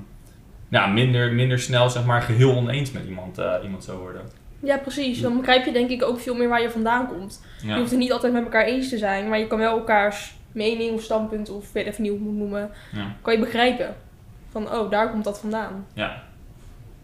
ja, 0.69 0.87
minder, 0.87 1.33
minder 1.33 1.59
snel 1.59 1.91
zeg 1.91 2.05
maar 2.05 2.23
geheel 2.23 2.57
oneens 2.57 2.91
met 2.91 3.07
iemand, 3.07 3.39
eh, 3.39 3.55
iemand 3.63 3.85
zou 3.85 3.99
worden. 3.99 4.23
Ja, 4.61 4.77
precies. 4.77 5.21
Dan 5.21 5.37
begrijp 5.37 5.65
je 5.65 5.73
denk 5.73 5.91
ik 5.91 6.03
ook 6.03 6.21
veel 6.21 6.35
meer 6.35 6.49
waar 6.49 6.63
je 6.63 6.71
vandaan 6.71 7.09
komt. 7.09 7.45
Je 7.63 7.75
hoeft 7.75 7.91
het 7.91 7.99
niet 7.99 8.13
altijd 8.13 8.33
met 8.33 8.43
elkaar 8.43 8.65
eens 8.65 8.89
te 8.89 8.99
zijn. 8.99 9.29
Maar 9.29 9.39
je 9.39 9.47
kan 9.47 9.59
wel 9.59 9.79
elkaars 9.79 10.35
mening 10.53 10.95
of 10.95 11.03
standpunt 11.03 11.51
of 11.51 11.73
weet 11.73 11.87
even 11.87 12.03
niet 12.03 12.11
hoe 12.11 12.21
ik 12.21 12.27
het 12.27 12.35
moet 12.35 12.43
noemen. 12.43 12.71
Ja. 12.93 13.17
Kan 13.23 13.33
je 13.33 13.41
begrijpen. 13.41 13.95
Van, 14.51 14.73
oh, 14.73 14.91
daar 14.91 15.11
komt 15.11 15.25
dat 15.25 15.41
vandaan. 15.41 15.87
Ja. 15.95 16.23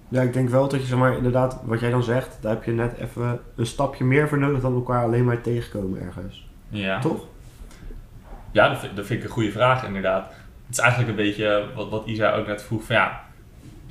Ja, 0.08 0.22
ik 0.22 0.32
denk 0.32 0.48
wel 0.48 0.68
dat 0.68 0.80
je, 0.80 0.86
zeg 0.86 0.98
maar, 0.98 1.16
inderdaad, 1.16 1.60
wat 1.64 1.80
jij 1.80 1.90
dan 1.90 2.02
zegt, 2.02 2.38
daar 2.40 2.52
heb 2.54 2.64
je 2.64 2.72
net 2.72 2.96
even 2.98 3.40
een 3.56 3.66
stapje 3.66 4.04
meer 4.04 4.28
voor 4.28 4.38
nodig 4.38 4.60
dan 4.60 4.74
elkaar 4.74 5.02
alleen 5.04 5.24
maar 5.24 5.40
tegenkomen 5.40 6.00
ergens. 6.02 6.48
Ja. 6.68 7.00
Toch? 7.00 7.26
Ja, 8.52 8.68
dat 8.68 8.78
vind, 8.78 8.96
dat 8.96 9.06
vind 9.06 9.18
ik 9.18 9.24
een 9.26 9.32
goede 9.32 9.50
vraag 9.52 9.84
inderdaad. 9.86 10.26
Het 10.66 10.76
is 10.76 10.78
eigenlijk 10.78 11.10
een 11.10 11.24
beetje 11.24 11.64
wat, 11.74 11.88
wat 11.90 12.06
Isa 12.06 12.34
ook 12.34 12.46
net 12.46 12.62
vroeg 12.62 12.82
van 12.84 12.96
ja, 12.96 13.20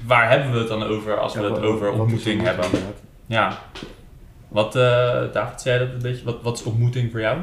waar 0.05 0.29
hebben 0.29 0.51
we 0.51 0.57
het 0.59 0.67
dan 0.67 0.83
over 0.83 1.17
als 1.19 1.33
we 1.35 1.41
het 1.41 1.49
wat- 1.51 1.61
over 1.61 1.91
wat 1.91 1.99
ontmoeting 1.99 2.41
hebben? 2.41 2.65
inderdaad? 2.65 3.01
Ja. 3.25 3.57
Wat, 4.47 4.75
eh 4.75 5.31
David, 5.33 5.61
zei 5.61 5.79
dat 5.79 5.89
een 5.93 6.01
beetje? 6.01 6.25
Wat, 6.25 6.41
wat 6.41 6.57
is 6.57 6.63
ontmoeting 6.63 7.11
voor 7.11 7.19
jou? 7.19 7.39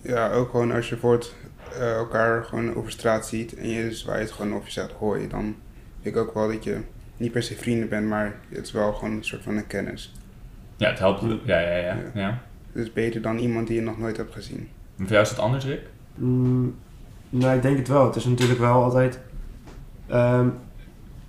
Ja, 0.00 0.30
ook 0.32 0.50
gewoon 0.50 0.72
als 0.72 0.88
je 0.88 0.96
voor 0.96 1.12
het, 1.12 1.34
eh, 1.78 1.94
elkaar 1.94 2.44
gewoon 2.44 2.74
over 2.74 2.90
straat 2.90 3.26
ziet 3.26 3.54
en 3.54 3.68
je 3.68 3.94
zwaait 3.94 4.30
gewoon 4.30 4.54
of 4.54 4.64
je 4.64 4.72
zegt 4.72 4.92
hoi, 4.92 5.28
dan 5.28 5.56
vind 6.02 6.16
ik 6.16 6.22
ook 6.22 6.34
wel 6.34 6.48
dat 6.48 6.64
je 6.64 6.80
niet 7.16 7.32
per 7.32 7.42
se 7.42 7.54
vrienden 7.54 7.88
bent, 7.88 8.06
maar 8.08 8.34
het 8.48 8.66
is 8.66 8.72
wel 8.72 8.92
gewoon 8.92 9.14
een 9.14 9.24
soort 9.24 9.42
van 9.42 9.56
een 9.56 9.66
kennis. 9.66 10.14
Ja, 10.76 10.88
het 10.88 10.98
helpt. 10.98 11.22
Ja, 11.44 11.58
ja, 11.60 11.76
ja. 11.76 11.76
ja. 11.86 11.96
Ja. 12.14 12.42
Het 12.72 12.84
is 12.84 12.92
beter 12.92 13.22
dan 13.22 13.38
iemand 13.38 13.66
die 13.66 13.76
je 13.76 13.82
nog 13.82 13.98
nooit 13.98 14.16
hebt 14.16 14.32
gezien. 14.32 14.68
En 14.98 15.02
voor 15.04 15.12
jou 15.12 15.22
is 15.22 15.30
het 15.30 15.38
anders, 15.38 15.64
Rick? 15.64 15.80
Mm, 16.14 16.74
nou, 17.30 17.56
ik 17.56 17.62
denk 17.62 17.78
het 17.78 17.88
wel. 17.88 18.06
Het 18.06 18.16
is 18.16 18.24
natuurlijk 18.24 18.58
wel 18.60 18.82
altijd. 18.82 19.18
ehm, 20.06 20.48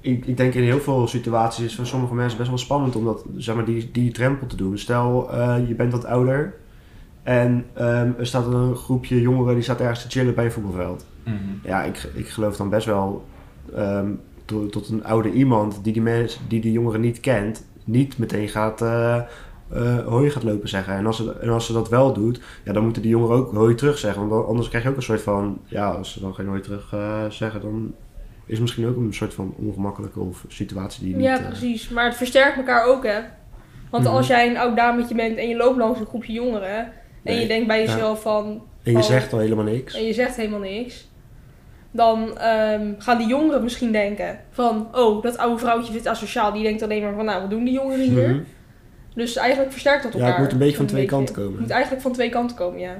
ik, 0.01 0.25
ik 0.25 0.37
denk 0.37 0.53
in 0.53 0.63
heel 0.63 0.79
veel 0.79 1.07
situaties 1.07 1.59
is 1.63 1.65
het 1.65 1.75
voor 1.75 1.85
sommige 1.85 2.13
mensen 2.13 2.37
best 2.37 2.49
wel 2.49 2.57
spannend 2.57 2.95
om 2.95 3.05
dat, 3.05 3.25
zeg 3.37 3.55
maar, 3.55 3.65
die, 3.65 3.91
die 3.91 4.11
drempel 4.11 4.47
te 4.47 4.55
doen. 4.55 4.77
Stel, 4.77 5.31
eh, 5.33 5.67
je 5.67 5.73
bent 5.75 5.91
wat 5.91 6.05
ouder 6.05 6.53
en 7.23 7.65
ehm, 7.73 8.11
er 8.17 8.27
staat 8.27 8.45
een 8.45 8.75
groepje 8.75 9.21
jongeren 9.21 9.53
die 9.53 9.63
staat 9.63 9.79
ergens 9.81 10.01
te 10.01 10.09
chillen 10.09 10.35
bij 10.35 10.45
een 10.45 10.51
voetbalveld. 10.51 11.05
Ja, 11.63 11.83
ik, 11.83 12.09
ik 12.13 12.27
geloof 12.29 12.57
dan 12.57 12.69
best 12.69 12.85
wel 12.85 13.25
ehm, 13.75 14.11
tot, 14.47 14.71
tot 14.71 14.89
een 14.89 15.03
oude 15.03 15.31
iemand 15.31 15.79
die 15.83 15.93
die, 15.93 16.01
mens, 16.01 16.39
die 16.47 16.61
die 16.61 16.71
jongeren 16.71 17.01
niet 17.01 17.19
kent, 17.19 17.65
niet 17.83 18.17
meteen 18.17 18.47
gaat 18.47 18.81
eh, 18.81 19.21
hoi 20.05 20.29
gaat 20.29 20.43
lopen 20.43 20.69
zeggen. 20.69 20.93
En 20.93 21.05
als, 21.05 21.17
ze, 21.17 21.35
en 21.41 21.49
als 21.49 21.65
ze 21.65 21.73
dat 21.73 21.89
wel 21.89 22.13
doet, 22.13 22.39
ja, 22.63 22.73
dan 22.73 22.83
moeten 22.83 23.01
die 23.01 23.11
jongeren 23.11 23.35
ook 23.37 23.53
hoi 23.53 23.75
terug 23.75 23.97
zeggen. 23.97 24.27
Want 24.27 24.47
anders 24.47 24.69
krijg 24.69 24.83
je 24.83 24.89
ook 24.89 24.95
een 24.95 25.01
soort 25.01 25.21
van, 25.21 25.59
ja, 25.65 25.89
als 25.89 26.11
ze 26.11 26.19
dan 26.19 26.33
geen 26.35 26.47
hoi 26.47 26.61
terug 26.61 26.93
eh, 26.93 27.25
zeggen, 27.29 27.61
dan 27.61 27.93
is 28.45 28.53
het 28.53 28.61
misschien 28.61 28.87
ook 28.87 28.95
een 28.97 29.13
soort 29.13 29.33
van 29.33 29.53
ongemakkelijke 29.57 30.19
of 30.19 30.45
situatie 30.47 31.03
die 31.03 31.15
je 31.15 31.21
Ja, 31.21 31.31
niet... 31.33 31.41
eh, 31.41 31.47
precies. 31.47 31.89
Maar 31.89 32.05
het 32.05 32.15
versterkt 32.15 32.57
elkaar 32.57 32.85
ook, 32.85 33.03
hè. 33.05 33.19
Want 33.89 34.03
Mhm. 34.03 34.13
als 34.13 34.27
jij 34.27 34.49
een 34.49 34.57
oud 34.57 34.75
dametje 34.75 35.15
bent 35.15 35.37
en 35.37 35.47
je 35.49 35.55
loopt 35.55 35.77
langs 35.77 35.99
een 35.99 36.05
groepje 36.05 36.33
jongeren... 36.33 36.77
en 36.77 36.91
Nee. 37.23 37.39
je 37.41 37.47
denkt 37.47 37.67
bij 37.67 37.79
jezelf 37.85 38.21
van... 38.21 38.61
en 38.83 38.91
je 38.91 38.97
Oh. 38.97 39.03
zegt 39.03 39.33
al 39.33 39.39
helemaal 39.39 39.63
niks. 39.65 39.95
en 39.95 40.03
je 40.05 40.13
zegt 40.13 40.35
helemaal 40.35 40.59
niks... 40.59 41.07
dan 41.97 42.37
ehm, 42.37 42.93
gaan 42.97 43.17
die 43.17 43.27
jongeren 43.27 43.63
misschien 43.63 43.91
denken 43.91 44.39
van... 44.51 44.87
oh, 44.95 45.23
dat 45.23 45.37
oude 45.37 45.57
vrouwtje 45.57 45.91
vindt 45.91 46.07
asociaal. 46.07 46.51
Die 46.53 46.63
denkt 46.63 46.81
alleen 46.83 47.01
maar 47.03 47.13
van, 47.13 47.25
nou, 47.25 47.41
wat 47.41 47.49
doen 47.49 47.63
die 47.63 47.73
jongeren 47.73 48.05
hier? 48.09 48.29
Mhm. 48.29 48.39
Dus 49.15 49.35
eigenlijk 49.35 49.71
versterkt 49.71 50.03
dat 50.03 50.13
Ja, 50.13 50.19
elkaar. 50.19 50.33
het 50.33 50.43
moet 50.43 50.51
een 50.51 50.57
beetje 50.59 50.77
van 50.77 50.85
twee 50.85 51.01
beetje. 51.01 51.15
kanten 51.15 51.35
komen. 51.35 51.51
Het 51.51 51.59
moet 51.61 51.69
eigenlijk 51.69 52.01
van 52.01 52.11
twee 52.11 52.29
kanten 52.29 52.55
komen, 52.57 52.79
ja. 52.79 52.95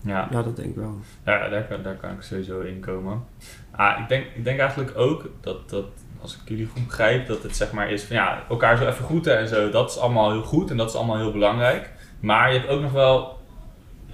Ja, 0.00 0.28
Ja, 0.30 0.42
dat 0.42 0.56
denk 0.56 0.68
ik 0.68 0.76
wel. 0.76 0.94
ja 1.24 1.48
daar, 1.48 1.62
kan, 1.64 1.82
daar 1.82 1.94
kan 1.96 2.10
ik 2.10 2.22
sowieso 2.22 2.60
in 2.60 2.80
komen. 2.80 3.24
Ah, 3.70 3.98
ik, 4.00 4.08
denk, 4.08 4.26
ik 4.34 4.44
denk 4.44 4.58
eigenlijk 4.58 4.98
ook 4.98 5.30
dat, 5.40 5.70
dat, 5.70 5.84
als 6.20 6.34
ik 6.34 6.48
jullie 6.48 6.66
goed 6.66 6.86
begrijp, 6.86 7.26
dat 7.26 7.42
het 7.42 7.56
zeg 7.56 7.72
maar 7.72 7.90
is 7.90 8.02
van 8.02 8.16
ja, 8.16 8.42
elkaar 8.48 8.76
zo 8.76 8.86
even 8.86 9.04
groeten 9.04 9.38
en 9.38 9.48
zo, 9.48 9.70
dat 9.70 9.90
is 9.90 9.98
allemaal 9.98 10.30
heel 10.30 10.42
goed 10.42 10.70
en 10.70 10.76
dat 10.76 10.88
is 10.88 10.94
allemaal 10.96 11.16
heel 11.16 11.32
belangrijk. 11.32 11.90
Maar 12.20 12.52
je 12.52 12.58
hebt 12.58 12.70
ook 12.70 12.80
nog 12.80 12.92
wel 12.92 13.38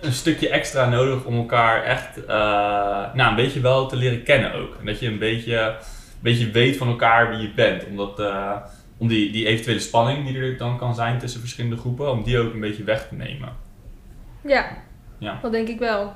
een 0.00 0.12
stukje 0.12 0.49
extra 0.49 0.88
nodig 0.88 1.25
om 1.25 1.37
elkaar 1.37 1.83
echt 1.85 2.25
eh, 2.25 3.14
nou, 3.14 3.30
een 3.30 3.37
beetje 3.37 3.61
wel 3.61 3.87
te 3.87 3.97
leren 3.97 4.23
kennen 4.23 4.54
ook. 4.54 4.76
En 4.80 4.87
dat 4.87 5.00
je 5.00 5.07
een 5.07 5.19
beetje, 5.19 5.59
een 5.59 5.75
beetje 6.21 6.50
weet 6.50 6.76
van 6.76 6.88
elkaar 6.88 7.28
wie 7.30 7.38
je 7.38 7.52
bent. 7.54 7.85
Omdat, 7.87 8.19
eh, 8.21 8.57
om 8.99 9.09
die, 9.09 9.33
die 9.33 9.47
eventuele 9.47 9.80
spanning 9.80 10.26
die 10.26 10.38
er 10.38 10.57
dan 10.57 10.78
kan 10.78 10.95
zijn 10.95 11.19
tussen 11.19 11.40
verschillende 11.40 11.76
groepen, 11.76 12.11
om 12.11 12.23
die 12.23 12.38
ook 12.38 12.52
een 12.52 12.61
beetje 12.61 12.85
weg 12.85 13.09
te 13.09 13.14
nemen. 13.14 13.49
Ja, 14.45 14.66
Ja. 15.19 15.38
dat 15.42 15.52
denk 15.52 15.69
ik 15.69 15.78
wel. 15.78 16.12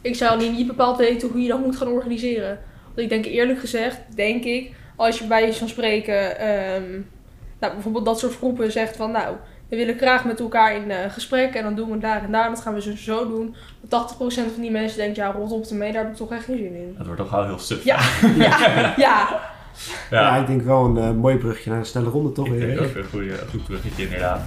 Ik 0.00 0.14
zou 0.14 0.38
niet, 0.38 0.52
niet 0.52 0.66
bepaald 0.66 0.96
weten 0.98 1.28
hoe 1.28 1.40
je 1.42 1.48
dat 1.48 1.60
moet 1.60 1.76
gaan 1.76 1.88
organiseren. 1.88 2.58
Want 2.84 2.98
ik 2.98 3.08
denk 3.08 3.24
eerlijk 3.24 3.58
gezegd, 3.58 4.00
denk 4.16 4.44
ik, 4.44 4.72
als 4.96 5.18
je 5.18 5.26
bij 5.26 5.46
je 5.46 5.52
van 5.52 5.68
spreken, 5.68 6.38
ehm, 6.38 6.90
nou, 7.60 7.72
bijvoorbeeld 7.72 8.04
dat 8.04 8.18
soort 8.18 8.36
groepen 8.36 8.72
zegt 8.72 8.96
van 8.96 9.10
nou, 9.10 9.36
we 9.76 9.84
willen 9.84 10.00
graag 10.00 10.24
met 10.24 10.40
elkaar 10.40 10.76
in 10.76 10.90
eh, 10.90 11.10
gesprek 11.10 11.54
en 11.54 11.62
dan 11.62 11.74
doen 11.74 11.86
we 11.86 11.92
het 11.92 12.02
daar 12.02 12.22
en 12.22 12.32
daar 12.32 12.44
en 12.44 12.50
dat 12.50 12.60
gaan 12.60 12.74
we 12.74 12.82
zo, 12.82 12.96
zo 12.96 13.28
doen. 13.28 13.54
Dat 13.80 14.16
80% 14.18 14.18
van 14.28 14.60
die 14.60 14.70
mensen 14.70 14.98
denkt, 14.98 15.16
ja, 15.16 15.30
rot 15.30 15.52
op 15.52 15.64
ermee, 15.64 15.92
daar 15.92 16.02
heb 16.02 16.10
ik 16.10 16.16
toch 16.16 16.32
echt 16.32 16.44
geen 16.44 16.56
zin 16.56 16.74
in. 16.74 16.94
Dat 16.96 17.06
wordt 17.06 17.20
toch 17.20 17.30
wel 17.30 17.44
heel 17.44 17.58
suf. 17.58 17.84
Ja, 17.92 17.98
ja, 18.36 18.94
ja. 18.96 19.40
Ja, 20.10 20.36
ik 20.36 20.46
denk 20.46 20.62
wel 20.62 20.84
een 20.84 20.98
eh, 20.98 21.10
mooi 21.10 21.36
brugje 21.36 21.70
naar 21.70 21.78
een 21.78 21.84
snelle 21.86 22.08
ronde, 22.08 22.32
toch? 22.32 22.46
Ik 22.46 22.60
denk 22.60 22.80
ook 22.80 22.94
een 22.94 23.04
goede, 23.04 23.38
goed 23.50 23.64
bruggetje 23.64 24.02
inderdaad. 24.02 24.40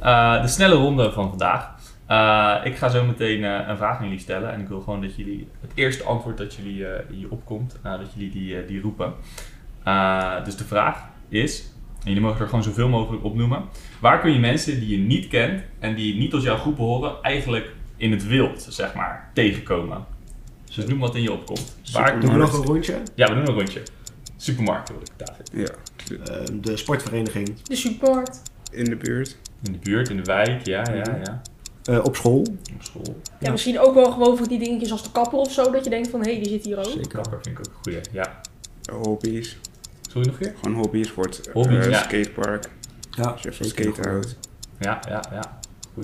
Eh, 0.00 0.42
de 0.42 0.48
snelle 0.48 0.74
ronde 0.74 1.12
van 1.12 1.28
vandaag. 1.28 1.70
Eh, 2.06 2.56
ik 2.64 2.76
ga 2.76 2.88
zo 2.88 3.04
meteen 3.04 3.44
eh, 3.44 3.68
een 3.68 3.76
vraag 3.76 3.98
aan 3.98 4.04
jullie 4.04 4.18
stellen. 4.20 4.52
En 4.52 4.60
ik 4.60 4.68
wil 4.68 4.80
gewoon 4.80 5.00
dat 5.00 5.16
jullie 5.16 5.48
het 5.60 5.70
eerste 5.74 6.04
antwoord 6.04 6.38
dat 6.38 6.54
jullie 6.54 6.86
eh, 6.86 7.04
hier 7.10 7.30
opkomt, 7.30 7.78
eh, 7.82 7.92
dat 7.98 8.12
jullie 8.14 8.30
die, 8.30 8.64
die 8.66 8.80
roepen. 8.80 9.12
Eh, 9.84 10.44
dus 10.44 10.56
de 10.56 10.64
vraag 10.64 11.04
is, 11.28 11.70
en 12.04 12.08
jullie 12.08 12.20
mogen 12.20 12.40
er 12.40 12.48
gewoon 12.48 12.62
zoveel 12.62 12.88
mogelijk 12.88 13.24
opnoemen. 13.24 13.64
Waar 14.00 14.20
kun 14.20 14.32
je 14.32 14.38
mensen 14.38 14.80
die 14.80 14.88
je 14.88 14.98
niet 14.98 15.28
kent 15.28 15.62
en 15.78 15.94
die 15.94 16.14
niet 16.14 16.30
tot 16.30 16.42
jouw 16.42 16.56
groep 16.56 16.76
behoren, 16.76 17.22
eigenlijk 17.22 17.72
in 17.96 18.10
het 18.12 18.26
wild, 18.26 18.66
zeg 18.68 18.94
maar, 18.94 19.30
tegenkomen? 19.34 20.04
Dus 20.74 20.86
noem 20.86 20.98
wat 20.98 21.14
in 21.14 21.22
je 21.22 21.32
opkomt. 21.32 21.76
Waar, 21.92 22.20
Doen 22.20 22.32
we 22.32 22.36
nog 22.36 22.52
een 22.52 22.64
rondje? 22.64 23.02
ja, 23.14 23.28
we 23.28 23.34
doen 23.34 23.46
een 23.48 23.54
rondje. 23.54 23.82
Supermarkt 24.36 24.88
wil 24.88 25.00
ik, 25.00 25.26
David. 25.26 25.50
Ja. 25.54 25.68
Eh, 26.34 26.44
de 26.60 26.76
sportvereniging. 26.76 27.62
De 27.62 27.76
supermarkt. 27.76 28.42
In 28.70 28.84
de 28.84 28.96
buurt. 28.96 29.36
In 29.62 29.72
de 29.72 29.78
buurt, 29.78 30.08
in 30.08 30.16
de 30.16 30.22
wijk, 30.22 30.66
ja, 30.66 30.82
ja, 30.94 31.20
ja. 31.24 31.42
Eh, 31.84 32.04
op 32.04 32.16
school. 32.16 32.40
Op 32.74 32.82
school. 32.82 33.20
Ja, 33.40 33.50
misschien 33.50 33.80
ook 33.80 33.94
wel 33.94 34.12
gewoon 34.12 34.36
voor 34.36 34.48
die 34.48 34.58
dingetjes 34.58 34.92
als 34.92 35.02
de 35.02 35.10
kapper 35.12 35.38
of 35.38 35.52
zo. 35.52 35.70
Dat 35.70 35.84
je 35.84 35.90
denkt 35.90 36.08
van, 36.08 36.20
hé, 36.20 36.38
die 36.38 36.48
zit 36.48 36.64
hier 36.64 36.78
ook. 36.78 36.84
Zeker. 36.84 37.08
Kapper 37.08 37.38
vind 37.42 37.58
ik 37.58 37.66
ook 37.66 37.72
een 37.74 37.82
goeie, 37.82 38.00
ja. 38.12 38.40
Hobby's. 38.92 39.56
We 40.12 40.20
nog 40.20 40.38
weer? 40.38 40.54
Gewoon 40.62 40.76
hobby's 40.76 41.10
voor 41.10 41.24
het 41.24 41.46
eh, 41.46 41.54
Hobby's, 41.54 41.86
ja. 41.86 42.02
skatepark. 42.02 42.70
Ja, 43.10 43.22
Als 43.24 43.42
je 43.42 43.52
van 43.52 43.66
zeker. 43.66 43.92
skaten 43.92 44.10
houdt. 44.10 44.38
Ja, 44.78 45.00
ja, 45.08 45.22
ja. 45.32 45.60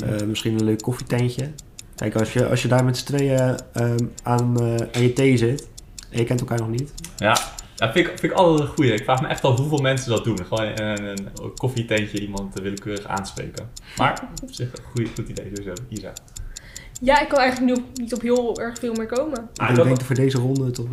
Eh, 0.06 0.26
misschien 0.26 0.54
een 0.54 0.64
leuk 0.64 0.82
koffietentje. 0.82 1.50
Kijk, 1.96 2.14
als 2.16 2.32
je, 2.32 2.48
als 2.48 2.62
je 2.62 2.68
daar 2.68 2.84
met 2.84 2.96
z'n 2.96 3.04
tweeën 3.04 3.58
ehm, 3.72 4.06
aan, 4.22 4.60
eh, 4.60 4.86
aan 4.92 5.02
je 5.02 5.12
thee 5.12 5.36
zit 5.36 5.68
en 6.10 6.18
je 6.18 6.24
kent 6.24 6.40
elkaar 6.40 6.58
nog 6.58 6.68
niet. 6.68 6.92
Ja, 7.16 7.38
ja 7.76 7.92
vind, 7.92 8.06
ik, 8.06 8.18
vind 8.18 8.32
ik 8.32 8.38
altijd 8.38 8.68
een 8.68 8.74
goeie. 8.74 8.92
Ik 8.92 9.04
vraag 9.04 9.20
me 9.20 9.28
echt 9.28 9.44
af 9.44 9.56
hoeveel 9.56 9.78
mensen 9.78 10.10
dat 10.10 10.24
doen. 10.24 10.44
Gewoon 10.46 10.80
een, 10.80 11.08
een 11.08 11.54
koffietentje 11.54 12.20
iemand 12.20 12.54
willekeurig 12.60 13.06
aanspreken. 13.06 13.70
Maar 13.96 14.28
op 14.42 14.52
zich 14.52 14.72
een 14.72 14.84
goed 14.84 15.28
idee, 15.28 15.50
sowieso. 15.54 15.82
Isa. 15.88 16.12
Ja, 17.00 17.20
ik 17.20 17.28
kan 17.28 17.38
eigenlijk 17.38 17.74
nu 17.76 17.82
op- 17.82 17.98
niet 17.98 18.14
op 18.14 18.20
heel 18.20 18.60
erg 18.60 18.78
veel 18.78 18.92
meer 18.94 19.06
komen. 19.06 19.48
Ah, 19.56 19.64
ik 19.70 19.76
ik, 19.76 19.76
denk 19.76 19.88
had, 19.88 20.02
voor 20.02 20.14
deze 20.14 20.38
ronde 20.38 20.64
eh, 20.64 20.70
tot 20.70 20.86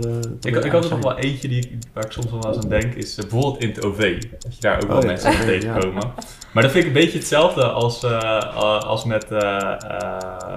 ik, 0.45 0.55
ik 0.65 0.71
had 0.71 0.83
er 0.83 0.89
nog 0.89 1.01
wel 1.03 1.17
eentje 1.17 1.47
die, 1.47 1.77
waar 1.93 2.05
ik 2.05 2.11
soms 2.11 2.31
wel 2.31 2.47
eens 2.47 2.57
aan 2.63 2.69
denk, 2.69 2.93
is 2.93 3.17
eh, 3.17 3.21
bijvoorbeeld 3.21 3.61
in 3.63 3.69
het 3.69 3.85
OV. 3.85 4.21
Dat 4.39 4.55
je 4.55 4.61
daar 4.61 4.81
ook 4.81 4.87
wel 4.87 4.95
Oh 4.97 5.01
ja, 5.03 5.07
mensen 5.09 5.31
ja. 5.31 5.43
tegenkomen. 5.45 6.11
Maar 6.53 6.63
dat 6.63 6.71
vind 6.71 6.83
ik 6.85 6.95
een 6.95 7.01
beetje 7.01 7.17
hetzelfde 7.17 7.63
als, 7.63 8.03
eh, 8.03 8.11
eh, 8.11 8.79
als 8.79 9.05
met 9.05 9.25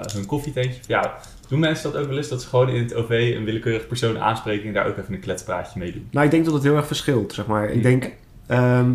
zo'n 0.06 0.26
koffietentje. 0.26 0.80
Ja, 0.86 1.14
doen 1.48 1.58
mensen 1.58 1.92
dat 1.92 2.00
ook 2.02 2.08
wel 2.08 2.16
eens, 2.16 2.28
dat 2.28 2.42
ze 2.42 2.48
gewoon 2.48 2.68
in 2.68 2.82
het 2.82 2.94
OV 2.94 3.34
een 3.36 3.44
willekeurige 3.44 3.86
persoon 3.86 4.18
aanspreken 4.18 4.66
en 4.68 4.74
daar 4.74 4.86
ook 4.86 4.96
even 4.98 5.14
een 5.14 5.20
kletspraatje 5.20 5.78
mee 5.78 5.92
doen? 5.92 6.08
Nou, 6.10 6.24
ik 6.24 6.30
denk 6.30 6.44
dat 6.44 6.54
het 6.54 6.62
heel 6.62 6.76
erg 6.76 6.86
verschilt, 6.86 7.32
zeg 7.32 7.46
maar. 7.46 7.64
Ik 7.66 7.72
Hmm. 7.72 7.82
denk, 7.82 8.12
ehm, 8.46 8.90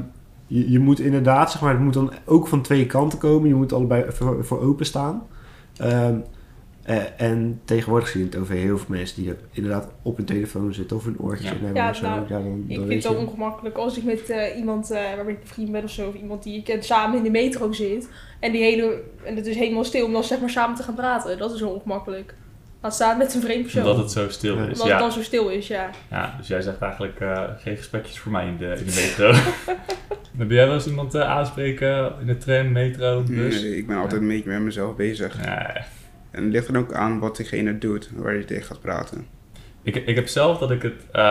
je, 0.47 0.71
je 0.71 0.79
moet 0.79 0.99
inderdaad, 0.99 1.51
zeg 1.51 1.61
maar, 1.61 1.71
het 1.71 1.81
moet 1.81 1.93
dan 1.93 2.13
ook 2.25 2.47
van 2.47 2.61
twee 2.61 2.85
kanten 2.85 3.19
komen. 3.19 3.47
Je 3.47 3.55
moet 3.55 3.73
allebei 3.73 4.05
voor, 4.09 4.45
voor 4.45 4.61
openstaan. 4.61 5.23
Ehm, 5.77 6.15
eh, 6.83 6.97
en 7.17 7.61
tegenwoordig 7.65 8.07
zie 8.07 8.19
je 8.19 8.25
het 8.25 8.35
OV 8.37 8.49
heel 8.49 8.77
veel 8.77 8.85
mensen 8.89 9.23
die 9.23 9.33
inderdaad 9.51 9.91
op 10.01 10.17
hun 10.17 10.25
telefoon 10.25 10.73
zitten 10.73 10.97
of 10.97 11.03
hun 11.05 11.19
oortjes 11.19 11.49
Ja. 11.49 11.55
in 11.55 11.63
hebben 11.63 11.81
Ja, 11.83 11.89
of 11.89 11.95
zo. 11.95 12.03
nou, 12.07 12.21
ja, 12.21 12.27
dan, 12.27 12.43
dan 12.43 12.63
Ik 12.67 12.87
vind 12.87 13.03
het 13.03 13.13
wel 13.13 13.21
ongemakkelijk 13.21 13.75
als 13.77 13.97
ik 13.97 14.03
met 14.03 14.29
eh, 14.29 14.57
iemand 14.57 14.91
eh 14.91 15.01
waarmee 15.15 15.33
ik 15.33 15.41
bevriend 15.41 15.71
ben 15.71 15.83
of 15.83 15.89
zo, 15.91 16.07
of 16.07 16.13
iemand 16.15 16.43
die 16.43 16.57
ik 16.57 16.63
ken, 16.63 16.83
samen 16.83 17.17
in 17.17 17.23
de 17.23 17.29
metro 17.29 17.71
zit. 17.71 18.09
En, 18.39 18.51
die 18.51 18.61
hele, 18.63 19.01
en 19.23 19.35
het 19.35 19.45
is 19.45 19.55
helemaal 19.55 19.83
stil 19.83 20.05
om 20.05 20.11
dan 20.13 20.23
zeg 20.23 20.39
maar 20.39 20.49
samen 20.49 20.75
te 20.75 20.83
gaan 20.83 20.95
praten. 20.95 21.37
Dat 21.37 21.53
is 21.53 21.61
wel 21.61 21.69
ongemakkelijk. 21.69 22.33
Laat 22.81 22.93
staan 22.93 23.17
met 23.17 23.33
een 23.33 23.41
vreemd 23.41 23.61
persoon. 23.61 23.81
Omdat 23.83 23.97
het 23.97 24.11
zo 24.11 24.29
stil 24.29 24.53
is. 24.57 24.59
Omdat 24.61 24.77
Ja. 24.87 24.89
het 24.89 24.99
dan 24.99 25.11
zo 25.11 25.21
stil 25.21 25.49
is, 25.49 25.67
ja. 25.67 25.89
Ja, 26.09 26.35
dus 26.37 26.47
jij 26.47 26.61
zegt 26.61 26.79
eigenlijk 26.81 27.19
eh, 27.19 27.43
geen 27.57 27.77
gesprekjes 27.77 28.19
voor 28.19 28.31
mij 28.31 28.47
in 28.47 28.57
de, 28.57 28.65
in 28.65 28.85
de 28.85 29.01
metro. 29.17 29.31
Heb 30.37 30.49
jij 30.49 30.65
wel 30.65 30.73
eens 30.73 30.87
iemand 30.87 31.15
aanspreken 31.15 32.13
in 32.19 32.25
de 32.27 32.37
tram, 32.37 32.71
metro, 32.71 33.23
bus? 33.27 33.61
Nee, 33.61 33.77
ik 33.77 33.87
ben 33.87 33.97
altijd 33.97 34.21
een 34.21 34.27
beetje 34.27 34.49
met 34.49 34.61
mezelf 34.61 34.95
bezig. 34.95 35.45
Nee. 35.45 35.83
En 36.33 36.43
het 36.43 36.51
ligt 36.51 36.67
er 36.67 36.77
ook 36.77 36.93
aan 36.93 37.19
wat 37.19 37.35
diegene 37.35 37.77
doet, 37.77 38.09
waar 38.15 38.35
je 38.35 38.45
tegen 38.45 38.65
gaat 38.65 38.81
praten. 38.81 39.27
Ik, 39.83 39.95
ik 39.95 40.15
heb 40.15 40.27
zelf 40.27 40.57
dat 40.57 40.71
ik 40.71 40.81
het 40.81 41.05
eh, 41.11 41.21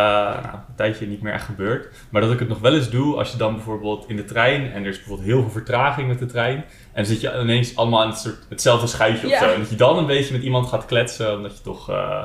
nou, 0.42 0.54
een 0.54 0.74
tijdje 0.76 1.06
niet 1.06 1.22
meer 1.22 1.32
echt 1.32 1.44
gebeurt. 1.44 1.88
Maar 2.10 2.22
dat 2.22 2.32
ik 2.32 2.38
het 2.38 2.48
nog 2.48 2.58
wel 2.60 2.74
eens 2.74 2.90
doe 2.90 3.16
als 3.16 3.32
je 3.32 3.38
dan 3.38 3.54
bijvoorbeeld 3.54 4.08
in 4.08 4.16
de 4.16 4.24
trein 4.24 4.72
en 4.72 4.82
er 4.82 4.88
is 4.88 4.96
bijvoorbeeld 4.96 5.28
heel 5.28 5.40
veel 5.40 5.50
vertraging 5.50 6.08
met 6.08 6.18
de 6.18 6.26
trein. 6.26 6.56
En 6.56 6.64
dan 6.92 7.04
zit 7.04 7.20
je 7.20 7.40
ineens 7.40 7.76
allemaal 7.76 8.02
in 8.02 8.08
het 8.08 8.18
soort, 8.18 8.46
hetzelfde 8.48 8.86
schuitje 8.86 9.28
Ja. 9.28 9.32
of 9.34 9.42
zo. 9.42 9.52
En 9.52 9.60
dat 9.60 9.70
je 9.70 9.76
dan 9.76 9.98
een 9.98 10.06
beetje 10.06 10.34
met 10.34 10.42
iemand 10.42 10.66
gaat 10.68 10.86
kletsen 10.86 11.36
omdat 11.36 11.56
je 11.56 11.62
toch 11.62 11.90
eh, 11.90 12.22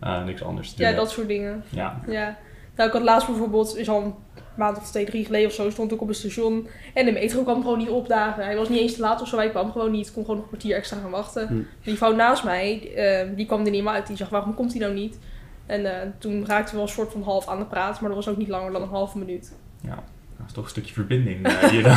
eh, 0.00 0.24
niks 0.24 0.42
anders 0.42 0.70
te 0.70 0.76
doen 0.76 0.86
Ja, 0.86 0.96
dat 0.96 1.10
soort 1.10 1.28
dingen. 1.28 1.64
Ja. 1.68 2.00
Ja. 2.06 2.36
Nou, 2.76 2.88
ik 2.88 2.94
had 2.96 3.04
laatst 3.04 3.28
bijvoorbeeld, 3.28 3.76
is 3.76 3.88
al 3.88 4.02
een 4.02 4.14
maand 4.58 4.76
of 4.76 4.90
twee, 4.90 5.04
drie 5.04 5.24
geleden 5.24 5.48
of 5.48 5.54
zo, 5.54 5.70
stond 5.70 5.92
ik 5.92 6.00
op 6.00 6.08
een 6.08 6.14
station. 6.14 6.68
En 6.94 7.04
de 7.04 7.12
metro 7.12 7.42
kwam 7.42 7.62
gewoon 7.62 7.78
niet 7.78 7.88
opdagen. 7.88 8.44
Hij 8.44 8.56
was 8.56 8.68
niet 8.68 8.80
eens 8.80 8.94
te 8.94 9.00
laat 9.00 9.22
of 9.22 9.28
zo, 9.28 9.36
hij 9.36 9.50
kwam 9.50 9.72
gewoon 9.72 9.90
niet. 9.90 10.06
Ik 10.06 10.12
kon 10.12 10.24
gewoon 10.24 10.36
nog 10.36 10.44
een 10.44 10.58
kwartier 10.58 10.76
extra 10.76 10.98
gaan 11.00 11.10
wachten. 11.10 11.46
Hm. 11.48 11.54
Die 11.82 11.96
vrouw 11.96 12.14
naast 12.14 12.44
mij, 12.44 12.94
eh, 12.94 13.28
die 13.36 13.46
kwam 13.46 13.64
er 13.64 13.70
niet 13.70 13.82
meer 13.82 13.92
uit. 13.92 14.06
Die 14.06 14.16
zag, 14.16 14.28
waarom 14.28 14.54
komt 14.54 14.72
hij 14.72 14.80
nou 14.80 14.94
niet? 14.94 15.18
En 15.66 16.00
eh, 16.00 16.08
toen 16.18 16.46
raakten 16.46 16.70
we 16.70 16.76
wel 16.76 16.86
een 16.86 16.92
soort 16.92 17.12
van 17.12 17.22
half 17.22 17.48
aan 17.48 17.58
de 17.58 17.64
praat, 17.64 18.00
maar 18.00 18.08
dat 18.08 18.24
was 18.24 18.28
ook 18.28 18.38
niet 18.38 18.48
langer 18.48 18.72
dan 18.72 18.82
een 18.82 18.88
halve 18.88 19.18
minuut. 19.18 19.52
Dat 20.38 20.46
is 20.46 20.52
toch 20.52 20.64
een 20.64 20.70
stukje 20.70 20.92
verbinding 20.92 21.46
eh, 21.46 21.84
dan... 21.84 21.96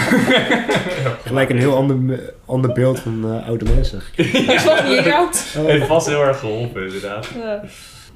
Gelijk 1.28 1.50
een 1.50 1.58
heel 1.58 1.76
ander, 1.76 2.34
ander 2.46 2.74
beeld 2.74 3.00
van 3.00 3.24
eh, 3.26 3.48
oude 3.48 3.74
mensen. 3.74 4.02
Ik 4.16 4.62
was 4.66 4.84
niet 4.84 5.12
oud. 5.12 5.38
heeft 5.38 5.88
vast 5.88 6.08
heel 6.08 6.24
erg 6.24 6.40
geholpen 6.40 6.84
inderdaad. 6.84 7.28
Ja. 7.36 7.64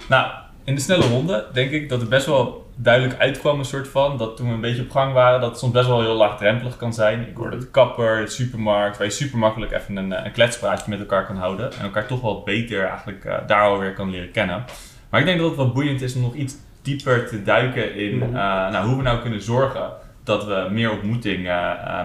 Nou, 0.09 0.31
in 0.63 0.75
de 0.75 0.81
snelle 0.81 1.07
ronde 1.07 1.45
denk 1.53 1.71
ik 1.71 1.89
dat 1.89 1.99
het 1.99 2.09
best 2.09 2.25
wel 2.25 2.64
duidelijk 2.75 3.19
uitkwam, 3.19 3.59
een 3.59 3.65
soort 3.65 3.87
van, 3.87 4.17
dat 4.17 4.37
toen 4.37 4.47
we 4.47 4.53
een 4.53 4.61
beetje 4.61 4.81
op 4.81 4.91
gang 4.91 5.13
waren, 5.13 5.39
dat 5.41 5.49
het 5.49 5.59
soms 5.59 5.73
best 5.73 5.87
wel 5.87 6.01
heel 6.01 6.15
laagdrempelig 6.15 6.77
kan 6.77 6.93
zijn. 6.93 7.27
Ik 7.27 7.35
hoorde 7.37 7.57
de 7.57 7.67
kapper, 7.69 8.21
de 8.21 8.27
supermarkt, 8.31 8.97
waar 8.97 9.07
je 9.07 9.13
super 9.13 9.37
makkelijk 9.39 9.71
even 9.71 9.95
een, 9.95 10.13
eh, 10.13 10.25
een 10.25 10.31
kletspraatje 10.31 10.89
met 10.89 10.99
elkaar 10.99 11.25
kan 11.25 11.37
houden 11.37 11.71
en 11.71 11.83
elkaar 11.83 12.05
toch 12.07 12.21
wel 12.21 12.41
beter 12.43 12.85
eigenlijk 12.87 13.25
eh, 13.25 13.37
daar 13.47 13.61
alweer 13.61 13.93
kan 13.93 14.09
leren 14.09 14.31
kennen. 14.31 14.63
Maar 15.09 15.19
ik 15.19 15.25
denk 15.25 15.39
dat 15.39 15.47
het 15.47 15.57
wel 15.57 15.71
boeiend 15.71 16.01
is 16.01 16.15
om 16.15 16.21
nog 16.21 16.33
iets 16.33 16.55
dieper 16.81 17.27
te 17.27 17.43
duiken 17.43 17.95
in 17.95 18.15
Mhm. 18.17 18.23
eh, 18.25 18.31
nou, 18.71 18.87
hoe 18.87 18.95
we 18.97 19.03
nou 19.03 19.19
kunnen 19.21 19.41
zorgen 19.41 19.89
dat 20.23 20.45
we 20.45 20.67
meer 20.71 20.91
ontmoeting 20.91 21.49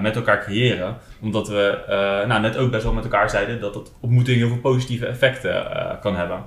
met 0.01 0.17
elkaar 0.17 0.41
creëren. 0.41 0.97
Omdat 1.21 1.49
we 1.49 1.79
nou, 2.29 2.41
net 2.41 2.57
ook 2.57 2.71
best 2.71 2.83
wel 2.85 2.93
met 2.93 3.05
elkaar 3.05 3.31
zeiden 3.31 3.61
dat 3.61 3.75
dat 3.75 3.93
ontmoeting 4.01 4.37
heel 4.39 4.49
veel 4.49 4.59
positieve 4.59 5.07
effecten 5.07 5.67
kan 6.01 6.17
hebben. 6.17 6.45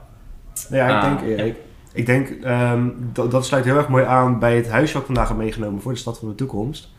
Ja, 0.70 0.88
ik 0.88 0.94
Ah, 0.94 1.02
denk, 1.04 1.40
ik, 1.40 1.56
ik 1.94 2.06
denk 2.06 2.30
ehm, 2.30 2.90
dat, 3.14 3.32
dat 3.32 3.46
sluit 3.46 3.66
heel 3.66 3.78
erg 3.78 3.88
mooi 3.88 4.04
aan 4.04 4.40
bij 4.40 4.56
het 4.56 4.70
huisje 4.70 4.94
wat 4.94 5.02
ik 5.02 5.08
vandaag 5.08 5.28
heb 5.28 5.38
meegenomen 5.38 5.82
voor 5.82 5.92
de 5.92 5.98
Stad 5.98 6.20
van 6.20 6.30
de 6.30 6.36
Toekomst. 6.36 6.92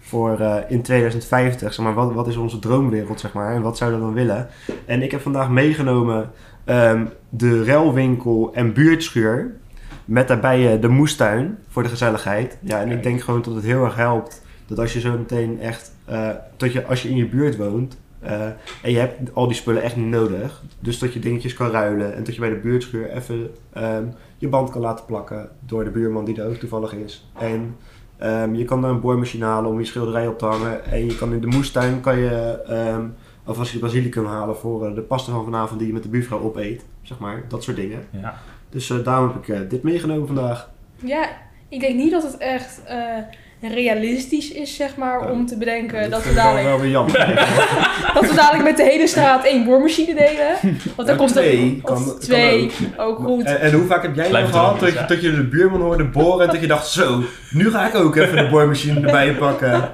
Voor 0.00 0.40
eh, 0.40 0.56
in 0.68 0.82
2050, 0.82 1.74
zeg 1.74 1.84
maar, 1.84 1.94
wat, 1.94 2.12
wat 2.12 2.28
is 2.28 2.36
onze 2.36 2.58
droomwereld, 2.58 3.20
zeg 3.20 3.32
maar, 3.32 3.54
en 3.54 3.62
wat 3.62 3.76
zouden 3.76 3.98
we 3.98 4.04
dan 4.04 4.14
willen? 4.14 4.48
En 4.84 5.02
ik 5.02 5.10
heb 5.10 5.20
vandaag 5.20 5.50
meegenomen 5.50 6.30
ehm, 6.64 7.06
de 7.28 7.64
ruilwinkel 7.64 8.50
en 8.54 8.72
buurtschuur, 8.72 9.56
met 10.04 10.28
daarbij 10.28 10.74
eh, 10.74 10.80
de 10.80 10.88
moestuin 10.88 11.58
voor 11.68 11.82
de 11.82 11.88
gezelligheid. 11.88 12.58
Ja, 12.62 12.80
en 12.80 12.90
ik 12.90 13.02
denk 13.02 13.20
gewoon 13.20 13.42
dat 13.42 13.54
het 13.54 13.64
heel 13.64 13.84
erg 13.84 13.94
helpt 13.94 14.42
dat 14.66 14.78
als 14.78 14.92
je 14.92 15.00
zo 15.00 15.18
meteen 15.18 15.60
echt, 15.60 15.92
eh, 16.04 16.30
dat 16.56 16.72
je, 16.72 16.84
als 16.86 17.02
je 17.02 17.08
in 17.08 17.16
je 17.16 17.28
buurt 17.28 17.56
woont, 17.56 17.98
eh, 18.20 18.42
en 18.82 18.90
je 18.90 18.98
hebt 18.98 19.34
al 19.34 19.46
die 19.46 19.56
spullen 19.56 19.82
echt 19.82 19.96
niet 19.96 20.06
nodig. 20.06 20.62
Dus 20.80 20.98
dat 20.98 21.12
je 21.12 21.18
dingetjes 21.18 21.54
kan 21.54 21.70
ruilen. 21.70 22.14
En 22.14 22.24
dat 22.24 22.34
je 22.34 22.40
bij 22.40 22.50
de 22.50 22.56
buurtschuur 22.56 23.10
even 23.10 23.50
ehm, 23.72 24.04
je 24.38 24.48
band 24.48 24.70
kan 24.70 24.80
laten 24.80 25.04
plakken. 25.04 25.48
Door 25.60 25.84
de 25.84 25.90
buurman 25.90 26.24
die 26.24 26.40
er 26.40 26.48
ook 26.48 26.54
toevallig 26.54 26.92
is. 26.92 27.30
En 27.38 27.76
ehm, 28.16 28.54
je 28.54 28.64
kan 28.64 28.82
daar 28.82 28.90
een 28.90 29.00
boormachine 29.00 29.44
halen 29.44 29.70
om 29.70 29.78
je 29.78 29.84
schilderij 29.84 30.26
op 30.26 30.38
te 30.38 30.44
hangen. 30.44 30.84
En 30.84 31.04
je 31.04 31.16
kan 31.16 31.32
in 31.32 31.40
de 31.40 31.46
moestuin 31.46 32.00
kan 32.00 32.18
je 32.18 32.62
ehm, 32.66 33.06
alvast 33.44 33.72
je 33.72 33.78
basilicum 33.78 34.26
halen 34.26 34.56
voor 34.56 34.86
eh, 34.86 34.94
de 34.94 35.00
pasta 35.00 35.32
van 35.32 35.44
vanavond 35.44 35.78
die 35.78 35.88
je 35.88 35.94
met 35.94 36.02
de 36.02 36.08
buurvrouw 36.08 36.40
opeet. 36.40 36.84
Zeg 37.02 37.18
maar, 37.18 37.44
dat 37.48 37.62
soort 37.62 37.76
dingen. 37.76 38.06
Ja. 38.10 38.34
Dus 38.70 38.90
eh, 38.90 39.04
daarom 39.04 39.28
heb 39.28 39.36
ik 39.36 39.48
eh, 39.48 39.60
dit 39.68 39.82
meegenomen 39.82 40.26
vandaag. 40.26 40.70
ja, 40.94 41.28
ik 41.68 41.80
denk 41.80 41.96
niet 41.96 42.10
dat 42.10 42.22
het 42.22 42.36
echt 42.36 42.84
eh, 42.84 43.16
realistisch 43.60 44.52
is, 44.52 44.76
zeg 44.76 44.96
maar, 44.96 45.20
Ja. 45.22 45.30
om 45.30 45.46
te 45.46 45.56
bedenken 45.56 46.10
dat 46.10 46.24
we 46.24 46.34
dadelijk 46.34 46.64
wel 46.66 46.80
weer 46.80 46.90
jammer. 46.90 47.26
Dat 48.14 48.28
we 48.28 48.34
dadelijk 48.34 48.64
met 48.64 48.76
de 48.76 48.82
hele 48.82 49.06
straat 49.06 49.44
één 49.44 49.64
boormachine 49.64 50.14
delen. 50.14 50.78
Want 50.96 51.08
dan 51.08 51.16
komt 51.16 51.30
twee 51.30 51.74
er 51.76 51.82
kan- 51.82 51.96
of 51.96 52.04
kan 52.06 52.18
twee. 52.18 52.70
Ook 52.96 53.18
goed. 53.18 53.44
En, 53.44 53.60
en 53.60 53.72
hoe 53.72 53.86
vaak 53.86 54.02
heb 54.02 54.14
jij 54.14 54.28
nou 54.30 54.46
gehad 54.46 54.80
dat, 54.80 54.92
ja. 54.92 55.02
dat 55.06 55.20
je 55.22 55.30
de 55.34 55.44
buurman 55.48 55.80
hoorde 55.80 56.04
boren 56.04 56.46
en 56.46 56.52
dat 56.52 56.60
je 56.60 56.66
dacht, 56.66 56.86
zo, 56.88 57.22
nu 57.50 57.70
ga 57.70 57.86
ik 57.88 57.94
ook 57.94 58.16
even 58.16 58.36
de 58.36 58.48
boormachine 58.48 59.00
erbij 59.06 59.34
pakken. 59.34 59.92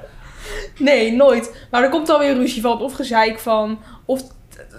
Nee, 0.79 1.13
nooit. 1.13 1.67
Maar 1.71 1.83
er 1.83 1.89
komt 1.89 2.07
dan 2.07 2.19
weer 2.19 2.35
ruzie 2.35 2.63
van. 2.63 2.81
Of 2.81 2.93
gezeik 2.93 3.39
van. 3.39 3.79
Of, 4.05 4.23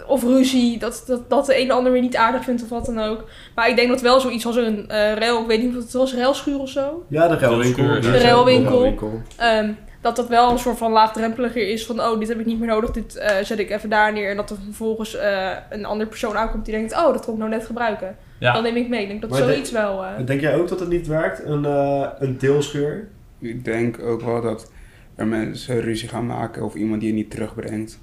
of 0.07 0.23
ruzie. 0.23 0.77
Dat, 0.79 1.03
dat, 1.07 1.29
dat 1.29 1.45
de 1.45 1.59
een 1.61 1.67
de 1.67 1.73
ander 1.73 1.91
weer 1.91 2.01
niet 2.01 2.15
aardig 2.15 2.43
vindt 2.43 2.63
of 2.63 2.69
wat 2.69 2.85
dan 2.85 2.99
ook. 2.99 3.29
Maar 3.55 3.69
ik 3.69 3.75
denk 3.75 3.89
dat 3.89 4.01
wel 4.01 4.19
zoiets 4.19 4.45
als 4.45 4.55
een 4.55 4.89
eh 4.89 5.13
ruil. 5.13 5.41
Ik 5.41 5.47
weet 5.47 5.61
niet 5.63 5.75
of 5.75 5.83
het 5.83 5.93
was, 5.93 6.15
ruilschuur 6.15 6.59
of 6.59 6.69
zo. 6.69 7.05
Ja, 7.09 7.27
de 7.27 7.37
ruilwinkel. 7.37 7.83
De 7.83 8.17
ruilwinkel. 8.17 8.71
de 8.71 8.77
ruilwinkel. 8.77 9.21
Ehm, 9.37 9.71
dat 10.01 10.15
dat 10.15 10.27
wel 10.27 10.51
een 10.51 10.59
soort 10.59 10.77
van 10.77 10.91
laagdrempeliger 10.91 11.67
is 11.69 11.85
van, 11.85 12.01
oh, 12.01 12.19
dit 12.19 12.27
heb 12.27 12.39
ik 12.39 12.45
niet 12.45 12.59
meer 12.59 12.67
nodig, 12.67 12.91
dit 12.91 13.15
eh, 13.15 13.35
zet 13.43 13.59
ik 13.59 13.69
even 13.69 13.89
daar 13.89 14.13
neer. 14.13 14.29
En 14.29 14.35
dat 14.35 14.49
er 14.49 14.57
vervolgens 14.65 15.15
eh, 15.15 15.49
een 15.69 15.85
andere 15.85 16.09
persoon 16.09 16.37
aankomt 16.37 16.65
die 16.65 16.73
denkt, 16.73 16.93
oh, 16.93 17.13
dat 17.13 17.25
kon 17.25 17.33
ik 17.33 17.39
nou 17.39 17.51
net 17.51 17.65
gebruiken. 17.65 18.15
Ja. 18.39 18.53
Dan 18.53 18.63
neem 18.63 18.75
ik 18.75 18.89
mee. 18.89 19.01
Ik 19.01 19.07
denk 19.07 19.21
dat 19.21 19.29
Maar 19.29 19.39
zoiets 19.39 19.71
wel... 19.71 20.03
eh, 20.03 20.25
Denk 20.25 20.41
jij 20.41 20.55
ook 20.55 20.67
dat 20.67 20.79
het 20.79 20.89
niet 20.89 21.07
werkt? 21.07 21.45
Een, 21.45 21.65
eh 21.65 22.07
een 22.19 22.37
deelschuur? 22.37 23.07
Ik 23.39 23.65
denk 23.65 23.99
ook 23.99 24.21
wel 24.21 24.41
dat 24.41 24.71
er 25.15 25.27
mensen 25.27 25.81
ruzie 25.81 26.09
gaan 26.09 26.25
maken 26.25 26.63
of 26.63 26.75
iemand 26.75 26.99
die 27.01 27.09
je 27.09 27.15
niet 27.15 27.31
terugbrengt. 27.31 27.99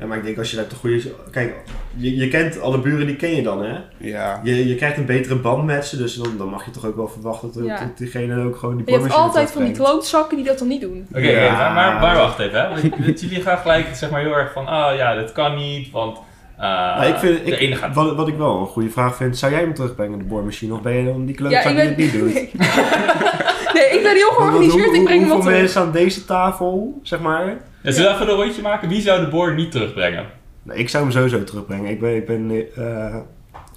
Ja, 0.00 0.06
maar 0.06 0.16
ik 0.18 0.24
denk 0.24 0.38
als 0.38 0.50
je 0.50 0.56
daar 0.56 0.68
de 0.68 0.74
goede... 0.74 1.02
Kijk, 1.30 1.54
je, 1.96 2.16
je 2.16 2.28
kent 2.28 2.60
alle 2.60 2.80
buren, 2.80 3.06
die 3.06 3.16
ken 3.16 3.34
je 3.36 3.42
dan, 3.42 3.64
hè? 3.64 3.76
Ja, 3.96 4.40
Je, 4.44 4.68
je 4.68 4.74
krijgt 4.74 4.96
een 4.96 5.06
betere 5.06 5.36
band 5.36 5.64
met 5.64 5.86
ze, 5.86 5.96
dus 5.96 6.14
dan, 6.14 6.34
dan 6.38 6.48
mag 6.48 6.64
je 6.64 6.70
toch 6.70 6.86
ook 6.86 6.96
wel 6.96 7.08
verwachten 7.08 7.50
dat, 7.54 7.64
Ja. 7.64 7.78
dat 7.78 7.98
diegene 7.98 8.44
ook 8.44 8.56
gewoon 8.56 8.76
die 8.76 8.84
je 8.86 8.90
hebt 8.92 9.02
boormachine 9.02 9.26
altijd 9.28 9.50
van 9.50 9.64
die 9.64 9.72
klootzakken 9.74 10.36
die 10.36 10.46
dat 10.46 10.58
dan 10.58 10.68
niet 10.68 10.80
doen. 10.80 11.06
Oké, 11.10 11.20
Ja. 11.28 11.72
maar, 11.72 12.00
maar, 12.00 12.16
wacht 12.16 12.38
even. 12.38 12.60
Hè? 12.60 12.68
Want, 12.68 13.20
jullie 13.20 13.42
gaan 13.42 13.58
gelijk 13.58 13.86
zeg 13.94 14.10
maar, 14.10 14.20
heel 14.20 14.36
erg 14.36 14.52
van, 14.52 14.66
ah 14.66 14.96
ja, 14.96 15.14
dat 15.14 15.32
kan 15.32 15.56
niet, 15.56 15.90
want 15.90 16.16
eh, 16.56 16.62
Maar 16.62 17.08
ik 17.08 17.16
vind, 17.16 17.44
de 17.44 17.50
ik, 17.52 17.58
ene 17.60 17.76
gaat... 17.76 17.94
wat, 17.94 18.14
wat 18.16 18.28
ik 18.28 18.36
wel 18.36 18.60
een 18.60 18.66
goede 18.66 18.90
vraag 18.90 19.16
vind, 19.16 19.38
zou 19.38 19.52
jij 19.52 19.60
hem 19.60 19.74
terugbrengen, 19.74 20.18
de 20.18 20.24
boormachine? 20.24 20.74
Of 20.74 20.82
ben 20.82 20.92
je 20.94 21.04
dan 21.04 21.24
die 21.26 21.34
klootzak 21.34 21.62
Ja, 21.62 21.70
die 21.70 21.80
het 21.80 21.96
niet 21.96 22.12
doet? 22.12 22.32
nee, 23.74 23.88
ik 23.90 24.00
ben 24.02 24.14
heel 24.14 24.30
georganiseerd, 24.30 24.84
hoe- 24.86 24.96
ik 24.96 25.04
breng 25.04 25.18
hem 25.20 25.28
wel 25.28 25.34
Hoeveel 25.34 25.40
terug. 25.40 25.58
mensen 25.60 25.80
aan 25.80 25.92
deze 25.92 26.24
tafel, 26.24 27.00
zeg 27.02 27.20
maar, 27.20 27.56
Ja, 27.82 27.90
zullen 27.90 28.08
we 28.10 28.14
even 28.22 28.28
een 28.34 28.40
rondje 28.42 28.62
maken? 28.62 28.88
Wie 28.88 29.00
zou 29.00 29.20
de 29.24 29.28
boor 29.30 29.54
niet 29.54 29.70
terugbrengen? 29.72 30.26
Nou, 30.62 30.78
ik 30.78 30.88
zou 30.88 31.02
hem 31.04 31.12
sowieso 31.12 31.44
terugbrengen. 31.44 31.90
Ik, 31.90 32.00
ben, 32.00 32.16
ik, 32.16 32.26
ben, 32.26 32.50
eh, 32.76 33.16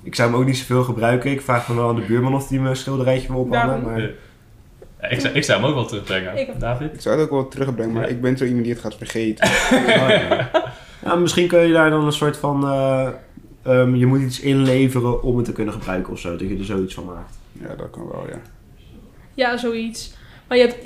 ik 0.04 0.16
zou 0.16 0.32
hem 0.32 0.40
ook 0.40 0.46
niet 0.46 0.58
zoveel 0.58 0.84
gebruiken. 0.84 1.32
Ik 1.32 1.42
vraag 1.42 1.66
dan 1.66 1.76
wel 1.76 1.90
aan 1.90 1.96
de 1.96 2.02
buurman 2.02 2.34
of 2.36 2.50
hij 2.50 2.60
me 2.60 2.70
een 2.70 2.76
schilderijtje 2.76 3.28
wil 3.28 3.38
ophangen. 3.42 3.68
Daarom. 3.68 3.84
Maar 3.92 4.02
Ja, 5.02 5.10
ik, 5.10 5.20
zou, 5.20 5.34
ik 5.34 5.44
zou 5.44 5.60
hem 5.60 5.70
ook 5.70 5.76
wel 5.76 5.86
terugbrengen. 5.86 6.38
Ik- 6.38 6.60
David? 6.60 6.94
Ik 6.94 7.02
zou 7.02 7.16
het 7.16 7.24
ook 7.26 7.32
wel 7.32 7.48
terugbrengen, 7.48 7.94
maar 7.94 8.04
Ja. 8.04 8.10
ik 8.10 8.22
ben 8.22 8.38
zo 8.38 8.46
iemand 8.46 8.64
die 8.64 8.74
het 8.74 8.82
gaat 8.82 8.96
vergeten. 8.96 9.48
Oh, 9.72 10.10
ja. 10.30 10.50
Ja, 11.06 11.16
misschien 11.16 11.48
kun 11.48 11.60
je 11.60 11.74
daar 11.74 11.90
dan 11.90 12.06
een 12.06 12.12
soort 12.12 12.38
van... 12.38 12.64
eh, 12.68 13.08
ehm, 13.64 13.96
je 13.96 14.06
moet 14.06 14.22
iets 14.22 14.40
inleveren 14.40 15.24
om 15.24 15.36
het 15.38 15.46
te 15.46 15.52
kunnen 15.54 15.74
gebruiken 15.74 16.14
of 16.14 16.20
zo. 16.20 16.30
Dat 16.36 16.50
je 16.50 16.58
er 16.58 16.66
zoiets 16.66 16.94
van 16.94 17.06
maakt. 17.06 17.38
Ja, 17.52 17.76
dat 17.76 17.90
kan 17.90 18.08
wel, 18.12 18.26
ja. 18.30 18.38
Ja, 19.34 19.58
zoiets. 19.58 20.14
Maar 20.54 20.62
je 20.62 20.68
hebt... 20.68 20.84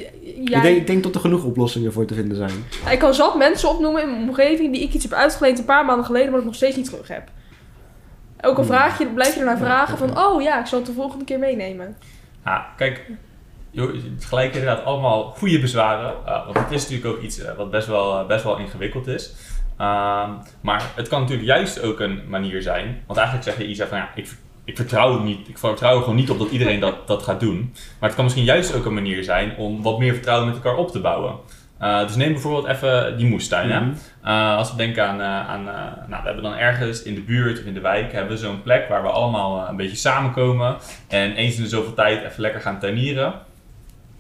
Ja, 0.50 0.58
Ik, 0.58 0.64
denk, 0.64 0.78
ik 0.78 0.88
denk 0.88 1.04
dat 1.04 1.16
er 1.16 1.22
genoeg 1.22 1.44
oplossingen 1.44 1.94
voor 1.94 2.06
te 2.06 2.14
vinden 2.14 2.38
zijn. 2.38 2.66
Ik 2.92 3.00
kan 3.00 3.14
zat 3.14 3.38
mensen 3.38 3.70
opnoemen 3.70 4.02
in 4.02 4.10
mijn 4.10 4.30
omgeving 4.30 4.74
die 4.74 4.82
ik 4.82 4.94
iets 4.94 5.04
heb 5.04 5.14
uitgeleend 5.14 5.60
een 5.60 5.66
paar 5.66 5.86
maanden 5.86 6.06
geleden, 6.06 6.26
maar 6.32 6.36
dat 6.36 6.44
ik 6.44 6.48
nog 6.48 6.56
steeds 6.56 6.76
niet 6.76 6.86
terug 6.86 7.08
heb. 7.08 7.30
Ook 8.42 8.58
al 8.58 8.64
Hmm. 8.64 8.66
vraag 8.66 8.98
je, 8.98 9.08
blijf 9.08 9.34
je 9.34 9.40
ernaar 9.40 9.58
vragen 9.58 9.98
van, 9.98 10.20
oh 10.20 10.42
ja, 10.42 10.60
ik 10.60 10.66
zal 10.66 10.78
het 10.78 10.88
de 10.88 10.94
volgende 10.94 11.26
keer 11.26 11.40
meenemen. 11.40 11.98
Ja, 12.46 12.68
kijk, 12.78 13.12
joh, 13.72 13.88
het 13.88 14.04
is 14.20 14.26
gelijk 14.26 14.54
inderdaad 14.54 14.86
allemaal 14.86 15.24
goede 15.24 15.60
bezwaren. 15.60 16.14
Uh, 16.26 16.46
want 16.46 16.58
het 16.58 16.72
is 16.72 16.90
natuurlijk 16.90 17.16
ook 17.16 17.24
iets 17.24 17.40
eh, 17.40 17.56
wat 17.56 17.72
best 17.72 17.88
wel, 17.88 18.20
eh, 18.20 18.28
best 18.28 18.44
wel 18.44 18.58
ingewikkeld 18.58 19.08
is. 19.08 19.34
Ehm, 19.78 20.30
maar 20.62 20.84
het 20.96 21.08
kan 21.08 21.22
natuurlijk 21.22 21.48
juist 21.48 21.82
ook 21.82 22.00
een 22.00 22.22
manier 22.28 22.62
zijn. 22.62 23.04
Want 23.08 23.20
eigenlijk 23.20 23.50
zeg 23.50 23.58
je 23.58 23.68
Isa 23.68 23.88
van 23.88 23.98
ja, 23.98 24.10
ik, 24.16 24.30
ik 24.68 24.76
vertrouw 24.76 25.20
niet. 25.20 25.48
Ik 25.48 25.58
vertrouw 25.58 25.96
er 25.96 26.00
gewoon 26.02 26.16
niet 26.16 26.30
op 26.30 26.40
dat 26.40 26.50
iedereen 26.50 26.80
dat, 26.80 27.08
dat 27.08 27.24
gaat 27.24 27.40
doen. 27.40 27.74
Maar 27.74 28.10
het 28.10 28.16
kan 28.16 28.24
misschien 28.24 28.46
juist 28.46 28.76
ook 28.76 28.86
een 28.86 28.94
manier 28.94 29.24
zijn 29.24 29.58
om 29.58 29.82
wat 29.82 30.00
meer 30.00 30.14
vertrouwen 30.14 30.48
met 30.48 30.56
elkaar 30.56 30.76
op 30.76 30.92
te 30.92 31.00
bouwen. 31.00 31.36
Uh, 31.82 32.08
dus 32.08 32.16
neem 32.16 32.32
bijvoorbeeld 32.32 32.68
even 32.68 33.18
die 33.18 33.28
moestuin. 33.28 33.70
hè? 33.72 33.80
Mhm. 33.80 33.90
Uh, 34.26 34.58
als 34.58 34.72
we 34.72 34.78
denken 34.78 35.08
aan, 35.08 35.20
uh, 35.20 35.50
aan 35.50 35.64
nou, 36.08 36.22
we 36.22 36.26
hebben 36.26 36.44
dan 36.44 36.56
ergens 36.56 37.04
in 37.04 37.16
de 37.16 37.22
buurt 37.22 37.60
of 37.60 37.66
in 37.66 37.74
de 37.74 37.80
wijk 37.80 38.12
hebben 38.12 38.32
we 38.32 38.38
zo'n 38.38 38.62
plek 38.62 38.90
waar 38.90 39.02
we 39.02 39.10
allemaal 39.10 39.68
een 39.68 39.76
beetje 39.76 39.96
samenkomen 39.96 40.78
en 41.08 41.36
eens 41.36 41.58
in 41.58 41.64
de 41.64 41.70
zoveel 41.70 41.94
tijd 41.94 42.24
even 42.24 42.42
lekker 42.42 42.62
gaan 42.62 42.80
tuinieren. 42.80 43.34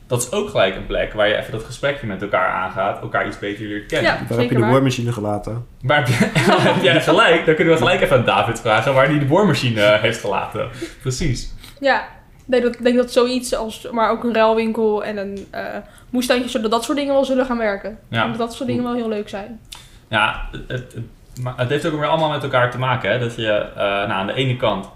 Dat 0.07 0.21
is 0.21 0.31
ook 0.31 0.49
gelijk 0.49 0.75
een 0.75 0.85
plek 0.85 1.13
waar 1.13 1.27
je 1.27 1.37
even 1.37 1.51
dat 1.51 1.63
gesprekje 1.63 2.07
met 2.07 2.21
elkaar 2.21 2.49
aangaat, 2.49 3.01
elkaar 3.01 3.27
iets 3.27 3.39
beter 3.39 3.65
leert 3.65 3.85
kennen. 3.85 4.11
Ja, 4.11 4.17
Waar 4.29 4.37
heb 4.39 4.49
je 4.49 4.55
de 4.55 4.61
waar. 4.61 4.69
boormachine 4.71 5.11
gelaten? 5.11 5.65
Maar 5.81 5.97
heb, 5.97 6.07
je, 6.07 6.13
heb 6.73 6.81
jij 6.83 7.01
gelijk? 7.01 7.45
Dan 7.45 7.55
kunnen 7.55 7.73
we 7.73 7.79
gelijk 7.79 8.01
even 8.01 8.17
aan 8.17 8.25
David 8.25 8.59
vragen 8.61 8.93
waar 8.93 9.05
hij 9.07 9.19
de 9.19 9.25
boormachine 9.25 9.97
heeft 10.01 10.19
gelaten. 10.19 10.69
Precies. 11.01 11.53
Ja, 11.79 12.01
ik 12.01 12.43
denk 12.45 12.63
dat, 12.63 12.75
ik 12.75 12.83
denk 12.83 12.97
dat 12.97 13.11
zoiets 13.11 13.55
als, 13.55 13.87
maar 13.91 14.09
ook 14.11 14.23
een 14.23 14.33
ruilwinkel 14.33 15.03
en 15.03 15.17
een 15.17 15.47
uh, 15.55 15.61
moestuintje, 16.09 16.49
zodat 16.49 16.71
dat 16.71 16.83
soort 16.83 16.97
dingen 16.97 17.13
wel 17.13 17.25
zullen 17.25 17.45
gaan 17.45 17.57
werken. 17.57 17.91
Ik 17.91 17.97
Ja. 18.09 18.17
denk 18.23 18.37
dat 18.37 18.47
dat 18.47 18.55
soort 18.55 18.69
dingen 18.69 18.83
wel 18.83 18.93
heel 18.95 19.09
leuk 19.09 19.29
zijn. 19.29 19.59
Ja, 20.09 20.47
het, 20.51 20.61
het, 20.67 20.93
het- 20.93 21.05
maar 21.41 21.53
het 21.57 21.69
heeft 21.69 21.85
ook 21.85 21.99
weer 21.99 22.07
allemaal 22.09 22.29
met 22.29 22.43
elkaar 22.43 22.71
te 22.71 22.77
maken. 22.79 23.11
Hè? 23.11 23.19
Dat 23.19 23.35
je 23.35 23.51
eh, 23.51 23.75
nou, 23.77 24.11
aan 24.11 24.27
de 24.27 24.33
ene 24.33 24.55
kant 24.57 24.87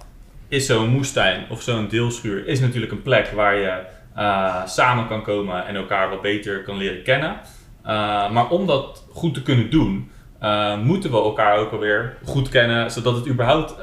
is 0.48 0.66
zo'n 0.66 0.90
moestuin 0.90 1.44
of 1.50 1.62
zo'n 1.62 1.88
deelschuur 1.88 2.48
is 2.48 2.60
natuurlijk 2.60 2.92
een 2.92 3.02
plek 3.02 3.28
waar 3.36 3.56
je 3.56 3.74
eh, 4.16 4.66
samen 4.66 5.08
kan 5.08 5.24
komen 5.24 5.66
en 5.66 5.76
elkaar 5.76 6.10
wat 6.10 6.22
beter 6.22 6.64
kan 6.64 6.78
leren 6.78 7.04
kennen. 7.04 7.40
Eh, 7.84 8.32
maar 8.32 8.50
om 8.50 8.68
dat 8.68 9.06
goed 9.12 9.34
te 9.34 9.42
kunnen 9.42 9.70
doen, 9.70 10.12
eh, 10.40 10.80
moeten 10.80 11.12
we 11.12 11.18
elkaar 11.18 11.58
ook 11.58 11.72
alweer 11.72 12.18
goed 12.26 12.50
kennen, 12.50 12.92
zodat 12.92 13.16
het 13.16 13.28
überhaupt 13.28 13.76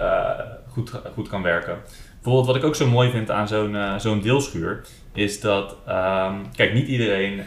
goed, 0.69 0.93
goed 1.15 1.29
kan 1.29 1.43
werken. 1.43 1.79
Bijvoorbeeld 2.15 2.47
wat 2.47 2.57
ik 2.57 2.65
ook 2.65 2.77
zo 2.77 2.87
mooi 2.87 3.11
vind 3.11 3.31
aan 3.31 3.49
zo'n 3.49 3.77
zo'n 3.97 4.21
deelschuur, 4.21 4.85
is 5.15 5.41
dat, 5.41 5.77
ehm, 5.87 6.35
kijk, 6.57 6.73
niet 6.75 6.89
iedereen 6.89 7.43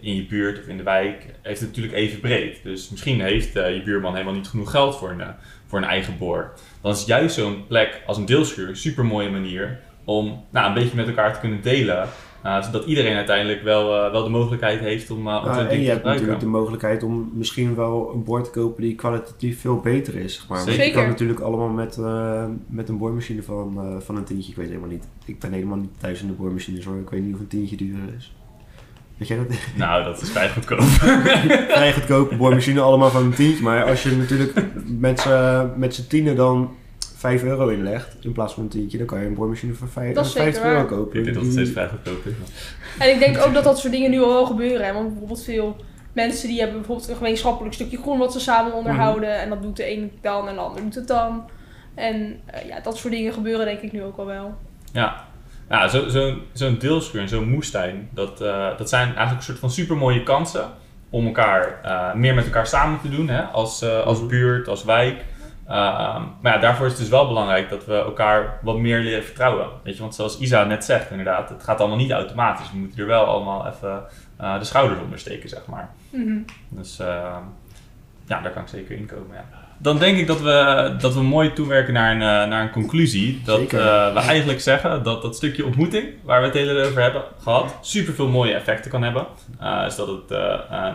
in 0.00 0.14
je 0.14 0.26
buurt 0.26 0.58
of 0.58 0.66
in 0.66 0.76
de 0.76 0.82
wijk 0.82 1.26
heeft 1.42 1.60
het 1.60 1.68
natuurlijk 1.68 1.94
even 1.94 2.20
breed. 2.20 2.62
Dus 2.62 2.90
misschien 2.90 3.20
heeft 3.20 3.52
je 3.52 3.82
buurman 3.84 4.12
helemaal 4.12 4.34
niet 4.34 4.48
genoeg 4.48 4.70
geld 4.70 4.96
voor 4.96 5.10
een, 5.10 5.22
voor 5.66 5.78
een 5.78 5.84
eigen 5.84 6.18
boor. 6.18 6.52
Dan 6.82 6.92
is 6.92 7.04
juist 7.04 7.34
zo'n 7.34 7.66
plek 7.66 8.02
als 8.06 8.16
een 8.16 8.26
deelschuur 8.26 8.68
een 8.68 8.76
super 8.76 9.04
mooie 9.04 9.30
manier 9.30 9.78
om 10.04 10.44
nou, 10.50 10.68
een 10.68 10.74
beetje 10.74 10.96
met 10.96 11.06
elkaar 11.06 11.34
te 11.34 11.40
kunnen 11.40 11.62
delen. 11.62 12.08
zodat 12.42 12.84
iedereen 12.84 13.16
uiteindelijk 13.16 13.62
wel, 13.62 14.04
eh, 14.04 14.12
wel 14.12 14.24
de 14.24 14.30
mogelijkheid 14.30 14.80
heeft 14.80 15.10
om, 15.10 15.18
uh, 15.18 15.24
om 15.24 15.44
Nou, 15.44 15.54
zo'n 15.54 15.66
en 15.66 15.78
je 15.78 15.84
te 15.84 15.90
hebt 15.90 16.04
natuurlijk 16.04 16.40
de 16.40 16.46
mogelijkheid 16.46 17.02
om 17.02 17.30
misschien 17.34 17.74
wel 17.74 18.10
een 18.14 18.24
boor 18.24 18.42
te 18.42 18.50
kopen 18.50 18.82
die 18.82 18.94
kwalitatief 18.94 19.60
veel 19.60 19.80
beter 19.80 20.14
is. 20.16 20.34
zeg 20.34 20.48
Maar 20.48 20.58
Want 20.58 20.70
je 20.70 20.76
Zeker. 20.82 21.00
kan 21.00 21.08
natuurlijk 21.08 21.40
allemaal 21.40 21.68
met, 21.68 21.98
eh, 21.98 22.44
met 22.66 22.88
een 22.88 22.98
boormachine 22.98 23.42
van, 23.42 23.74
eh, 23.78 23.96
van 24.00 24.16
een 24.16 24.24
tientje. 24.24 24.50
Ik 24.50 24.56
weet 24.56 24.68
helemaal 24.68 24.88
niet. 24.88 25.04
Ik 25.24 25.38
ben 25.38 25.52
helemaal 25.52 25.76
niet 25.76 25.90
thuis 26.00 26.20
in 26.20 26.26
de 26.26 26.32
boormachines 26.32 26.84
hoor. 26.84 26.98
Ik 26.98 27.10
weet 27.10 27.24
niet 27.24 27.34
of 27.34 27.40
een 27.40 27.46
tientje 27.46 27.76
duurder 27.76 28.14
is. 28.16 28.32
Weet 29.16 29.28
jij 29.28 29.36
dat? 29.36 29.46
Nou, 29.76 30.04
dat 30.04 30.22
is 30.22 30.30
vrij 30.30 30.48
goedkoop. 30.48 30.80
Vrij 30.82 31.92
goedkope 31.92 32.36
boormachine, 32.36 32.80
allemaal 32.80 33.10
van 33.10 33.24
een 33.24 33.34
tientje. 33.34 33.62
Maar 33.62 33.84
als 33.84 34.02
je 34.02 34.16
natuurlijk 34.16 34.66
met 34.98 35.20
z'n 35.20 35.70
met 35.76 35.94
z'n 35.94 36.06
tienen 36.08 36.36
dan 36.36 36.70
5 37.20 37.42
euro 37.42 37.68
inlegt 37.68 38.16
in 38.20 38.32
plaats 38.32 38.54
van 38.54 38.62
een 38.62 38.68
tientje, 38.68 38.98
dan 38.98 39.06
kan 39.06 39.20
je 39.20 39.26
een 39.26 39.34
boormachine 39.34 39.72
voor 39.74 39.88
vijf- 39.88 40.14
Dat 40.14 40.24
is 40.26 40.32
zeker 40.32 40.52
50 40.52 40.64
euro 40.72 40.76
waar. 40.78 40.86
kopen. 40.98 41.18
Ik 41.18 41.24
denk 41.24 41.34
dat 41.36 41.44
het 41.44 41.52
steeds 41.52 41.70
vrij 41.70 41.88
goedkoop 41.88 42.24
is. 42.26 42.32
En 42.98 43.10
ik 43.10 43.18
denk 43.18 43.38
ook 43.46 43.54
dat 43.54 43.64
dat 43.64 43.78
soort 43.78 43.92
dingen 43.92 44.10
nu 44.10 44.20
al 44.22 44.28
wel 44.28 44.46
gebeuren. 44.46 44.86
Hè? 44.86 44.92
Want 44.92 45.08
bijvoorbeeld 45.08 45.44
veel 45.44 45.76
mensen 46.12 46.48
die 46.48 46.58
hebben 46.58 46.76
bijvoorbeeld 46.76 47.08
een 47.08 47.16
gemeenschappelijk 47.16 47.74
stukje 47.74 47.96
groen 47.98 48.18
wat 48.18 48.32
ze 48.32 48.40
samen 48.40 48.72
onderhouden. 48.74 49.40
En 49.40 49.48
dat 49.48 49.62
doet 49.62 49.76
de 49.76 49.92
een 49.92 50.12
dan 50.20 50.48
en 50.48 50.54
de 50.54 50.60
ander 50.60 50.82
doet 50.82 50.94
het 50.94 51.08
dan. 51.08 51.50
En 51.94 52.40
eh, 52.46 52.68
ja, 52.68 52.80
dat 52.80 52.96
soort 52.96 53.12
dingen 53.12 53.32
gebeuren 53.32 53.66
denk 53.66 53.80
ik 53.80 53.92
nu 53.92 54.02
ook 54.02 54.16
al 54.16 54.26
wel. 54.26 54.54
Ja, 54.92 55.24
ja 55.68 55.88
zo'n 55.88 56.10
zo, 56.10 57.18
en 57.18 57.28
zo'n 57.28 57.48
moestuin, 57.50 58.08
dat, 58.14 58.40
eh, 58.40 58.78
dat 58.78 58.88
zijn 58.88 59.06
eigenlijk 59.06 59.36
een 59.36 59.42
soort 59.42 59.58
van 59.58 59.70
supermooie 59.70 60.22
kansen 60.22 60.64
om 61.10 61.26
elkaar 61.26 61.80
eh, 61.82 62.14
meer 62.14 62.34
met 62.34 62.44
elkaar 62.44 62.66
samen 62.66 63.00
te 63.00 63.08
doen, 63.08 63.28
hè? 63.28 63.42
Als, 63.42 63.84
als 63.84 64.18
Mhm. 64.18 64.28
buurt, 64.28 64.68
als 64.68 64.84
wijk. 64.84 65.24
Ehm, 65.70 66.22
maar 66.40 66.52
ja, 66.52 66.58
daarvoor 66.58 66.86
is 66.86 66.92
het 66.92 67.00
dus 67.00 67.10
wel 67.10 67.26
belangrijk 67.26 67.68
dat 67.68 67.84
we 67.84 67.94
elkaar 67.94 68.58
wat 68.62 68.78
meer 68.78 68.98
leren 68.98 69.24
vertrouwen. 69.24 69.68
Weet 69.82 69.94
je, 69.94 70.00
want 70.00 70.14
zoals 70.14 70.38
Isa 70.38 70.64
net 70.64 70.84
zegt, 70.84 71.10
inderdaad, 71.10 71.48
het 71.48 71.62
gaat 71.62 71.80
allemaal 71.80 71.96
niet 71.96 72.10
automatisch. 72.10 72.72
We 72.72 72.78
moeten 72.78 72.98
er 72.98 73.06
wel 73.06 73.24
allemaal 73.24 73.66
even 73.66 74.02
eh, 74.36 74.58
de 74.58 74.64
schouders 74.64 75.00
onder 75.00 75.18
steken, 75.18 75.48
zeg 75.48 75.66
maar. 75.66 75.90
Mhm. 76.10 76.38
Dus 76.68 76.98
eh, 76.98 77.36
ja, 78.26 78.40
daar 78.40 78.52
kan 78.52 78.62
ik 78.62 78.68
zeker 78.68 78.96
in 78.96 79.06
komen. 79.06 79.36
Ja. 79.36 79.59
Dan 79.82 79.98
denk 79.98 80.18
ik 80.18 80.26
dat 80.26 80.40
we, 80.40 80.90
dat 80.98 81.14
we 81.14 81.22
mooi 81.22 81.52
toewerken 81.52 81.92
naar 81.92 82.10
een, 82.10 82.20
eh, 82.22 82.48
naar 82.48 82.62
een 82.62 82.70
conclusie. 82.70 83.40
Dat 83.44 83.58
Zeker. 83.58 83.80
eh, 83.80 84.12
we 84.12 84.18
eigenlijk 84.20 84.60
zeggen 84.60 85.02
dat 85.02 85.22
dat 85.22 85.36
stukje 85.36 85.64
ontmoeting, 85.64 86.08
waar 86.22 86.40
we 86.40 86.46
het 86.46 86.56
hele 86.56 86.84
over 86.84 87.02
hebben 87.02 87.22
gehad, 87.42 87.78
super 87.80 88.14
veel 88.14 88.28
mooie 88.28 88.54
effecten 88.54 88.90
kan 88.90 89.02
hebben. 89.02 89.26
Eh 89.60 89.84
dus 89.84 89.96
dat 89.96 90.06
het, 90.06 90.28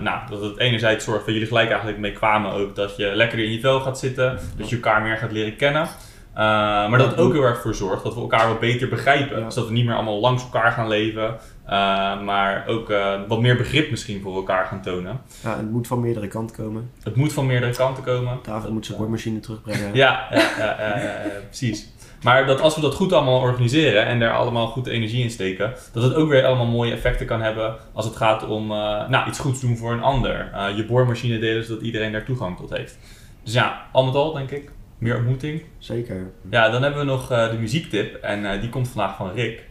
nou, 0.01 0.19
dat 0.29 0.41
het 0.41 0.57
enerzijds 0.57 1.05
zorgt 1.05 1.25
dat 1.25 1.33
jullie 1.33 1.47
gelijk 1.47 1.69
eigenlijk 1.69 1.99
mee 1.99 2.11
kwamen 2.11 2.51
ook 2.51 2.75
dat 2.75 2.95
je 2.97 3.11
lekker 3.15 3.39
in 3.39 3.51
je 3.51 3.59
vel 3.59 3.79
gaat 3.79 3.99
zitten, 3.99 4.39
dat 4.57 4.69
je 4.69 4.75
elkaar 4.75 5.01
meer 5.01 5.17
gaat 5.17 5.31
leren 5.31 5.55
kennen. 5.55 5.87
Eh, 6.35 6.41
maar 6.89 6.97
dat 6.97 7.09
het 7.09 7.19
ook 7.19 7.33
heel 7.33 7.43
erg 7.43 7.61
voor 7.61 7.75
zorgt 7.75 8.03
dat 8.03 8.13
we 8.13 8.19
elkaar 8.19 8.47
wat 8.47 8.59
beter 8.59 8.87
begrijpen. 8.87 9.39
Ja. 9.39 9.45
Dus 9.45 9.55
dat 9.55 9.67
we 9.67 9.73
niet 9.73 9.85
meer 9.85 9.95
allemaal 9.95 10.19
langs 10.19 10.43
elkaar 10.43 10.71
gaan 10.71 10.87
leven, 10.87 11.37
eh, 11.65 12.21
maar 12.21 12.63
ook 12.67 12.89
eh, 12.89 13.13
wat 13.27 13.41
meer 13.41 13.57
begrip 13.57 13.89
misschien 13.89 14.21
voor 14.21 14.35
elkaar 14.35 14.65
gaan 14.65 14.81
tonen. 14.81 15.21
Ja, 15.43 15.57
het 15.57 15.71
moet 15.71 15.87
van 15.87 15.99
meerdere 15.99 16.27
kanten 16.27 16.55
komen. 16.55 16.91
Het 17.03 17.15
moet 17.15 17.33
van 17.33 17.45
meerdere 17.45 17.75
kanten 17.75 18.03
komen. 18.03 18.39
David 18.43 18.69
moet 18.69 18.85
zijn 18.85 18.97
boormachine 18.97 19.39
terugbrengen. 19.39 19.93
Ja, 20.05 20.27
ja, 20.57 20.75
precies. 21.47 21.93
Maar 22.23 22.45
dat 22.45 22.61
als 22.61 22.75
we 22.75 22.81
dat 22.81 22.95
goed 22.95 23.13
allemaal 23.13 23.39
organiseren 23.39 24.05
en 24.05 24.19
daar 24.19 24.33
allemaal 24.33 24.67
goed 24.67 24.87
energie 24.87 25.23
in 25.23 25.29
steken, 25.29 25.73
dat 25.93 26.03
het 26.03 26.13
ook 26.13 26.29
weer 26.29 26.45
allemaal 26.45 26.65
mooie 26.65 26.91
effecten 26.91 27.25
kan 27.25 27.41
hebben 27.41 27.75
als 27.93 28.05
het 28.05 28.15
gaat 28.15 28.47
om 28.47 28.67
nou, 28.67 29.27
iets 29.27 29.39
goeds 29.39 29.61
doen 29.61 29.77
voor 29.77 29.91
een 29.91 30.01
ander. 30.01 30.49
Je 30.75 30.85
boormachine 30.85 31.39
delen 31.39 31.63
zodat 31.63 31.83
iedereen 31.83 32.11
daar 32.11 32.25
toegang 32.25 32.57
tot 32.57 32.69
heeft. 32.69 32.97
Dus 33.43 33.53
ja, 33.53 33.85
al 33.91 34.05
met 34.05 34.15
al 34.15 34.33
denk 34.33 34.51
ik, 34.51 34.71
meer 35.05 35.17
ontmoeting. 35.17 35.63
Zeker. 35.77 36.31
Ja, 36.49 36.69
dan 36.69 36.81
hebben 36.81 36.99
we 36.99 37.05
nog 37.05 37.31
eh, 37.31 37.49
de 37.49 37.57
muziektip 37.57 38.15
en 38.15 38.51
eh, 38.51 38.61
die 38.61 38.69
komt 38.69 38.87
vandaag 38.87 39.15
van 39.15 39.31
Rick. 39.31 39.63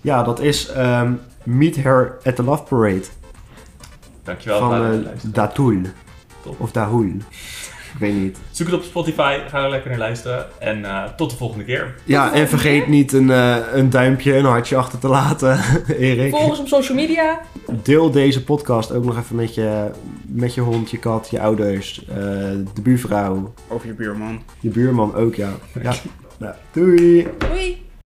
Ja, 0.00 0.22
dat 0.22 0.40
is 0.40 0.68
ehm, 0.68 1.12
Meet 1.42 1.76
Her 1.76 2.18
at 2.24 2.36
the 2.36 2.42
Love 2.42 2.62
Parade 2.62 3.04
Dankjewel 4.22 4.58
van. 4.58 5.06
Top. 6.42 6.60
Of 6.60 6.72
Dahul. 6.72 7.16
Ik 7.96 8.02
weet 8.02 8.14
niet. 8.14 8.38
Zoek 8.50 8.66
het 8.66 8.76
op 8.76 8.82
Spotify, 8.82 9.38
ga 9.48 9.64
er 9.64 9.70
lekker 9.70 9.90
naar 9.90 9.98
luisteren 9.98 10.46
en 10.58 10.84
eh, 10.84 11.04
tot 11.16 11.30
de 11.30 11.36
volgende 11.36 11.64
keer. 11.64 11.94
Ja, 12.04 12.20
volgende 12.20 12.42
en 12.42 12.48
vergeet 12.48 12.82
keer. 12.82 12.90
niet 12.90 13.12
een, 13.12 13.30
eh, 13.30 13.56
een 13.72 13.90
duimpje, 13.90 14.36
een 14.36 14.44
hartje 14.44 14.76
achter 14.76 14.98
te 14.98 15.08
laten, 15.08 15.58
Erik. 15.98 16.30
Volg 16.30 16.48
ons 16.48 16.58
op 16.58 16.68
social 16.68 16.96
media. 16.96 17.40
Deel 17.82 18.10
deze 18.10 18.44
podcast 18.44 18.92
ook 18.92 19.04
nog 19.04 19.18
even 19.18 19.36
met 19.36 19.54
je, 19.54 19.90
met 20.26 20.54
je 20.54 20.60
hond, 20.60 20.90
je 20.90 20.98
kat, 20.98 21.28
je 21.30 21.40
ouders, 21.40 22.04
eh, 22.08 22.16
de 22.74 22.82
buurvrouw, 22.82 23.52
Of 23.68 23.84
je 23.84 23.92
buurman. 23.92 24.42
je 24.60 24.68
buurman 24.68 25.14
ook, 25.14 25.34
ja. 25.34 25.50
ja. 25.82 25.94
Nou, 26.38 26.54
doei! 26.72 27.26
Doei! 27.38 27.85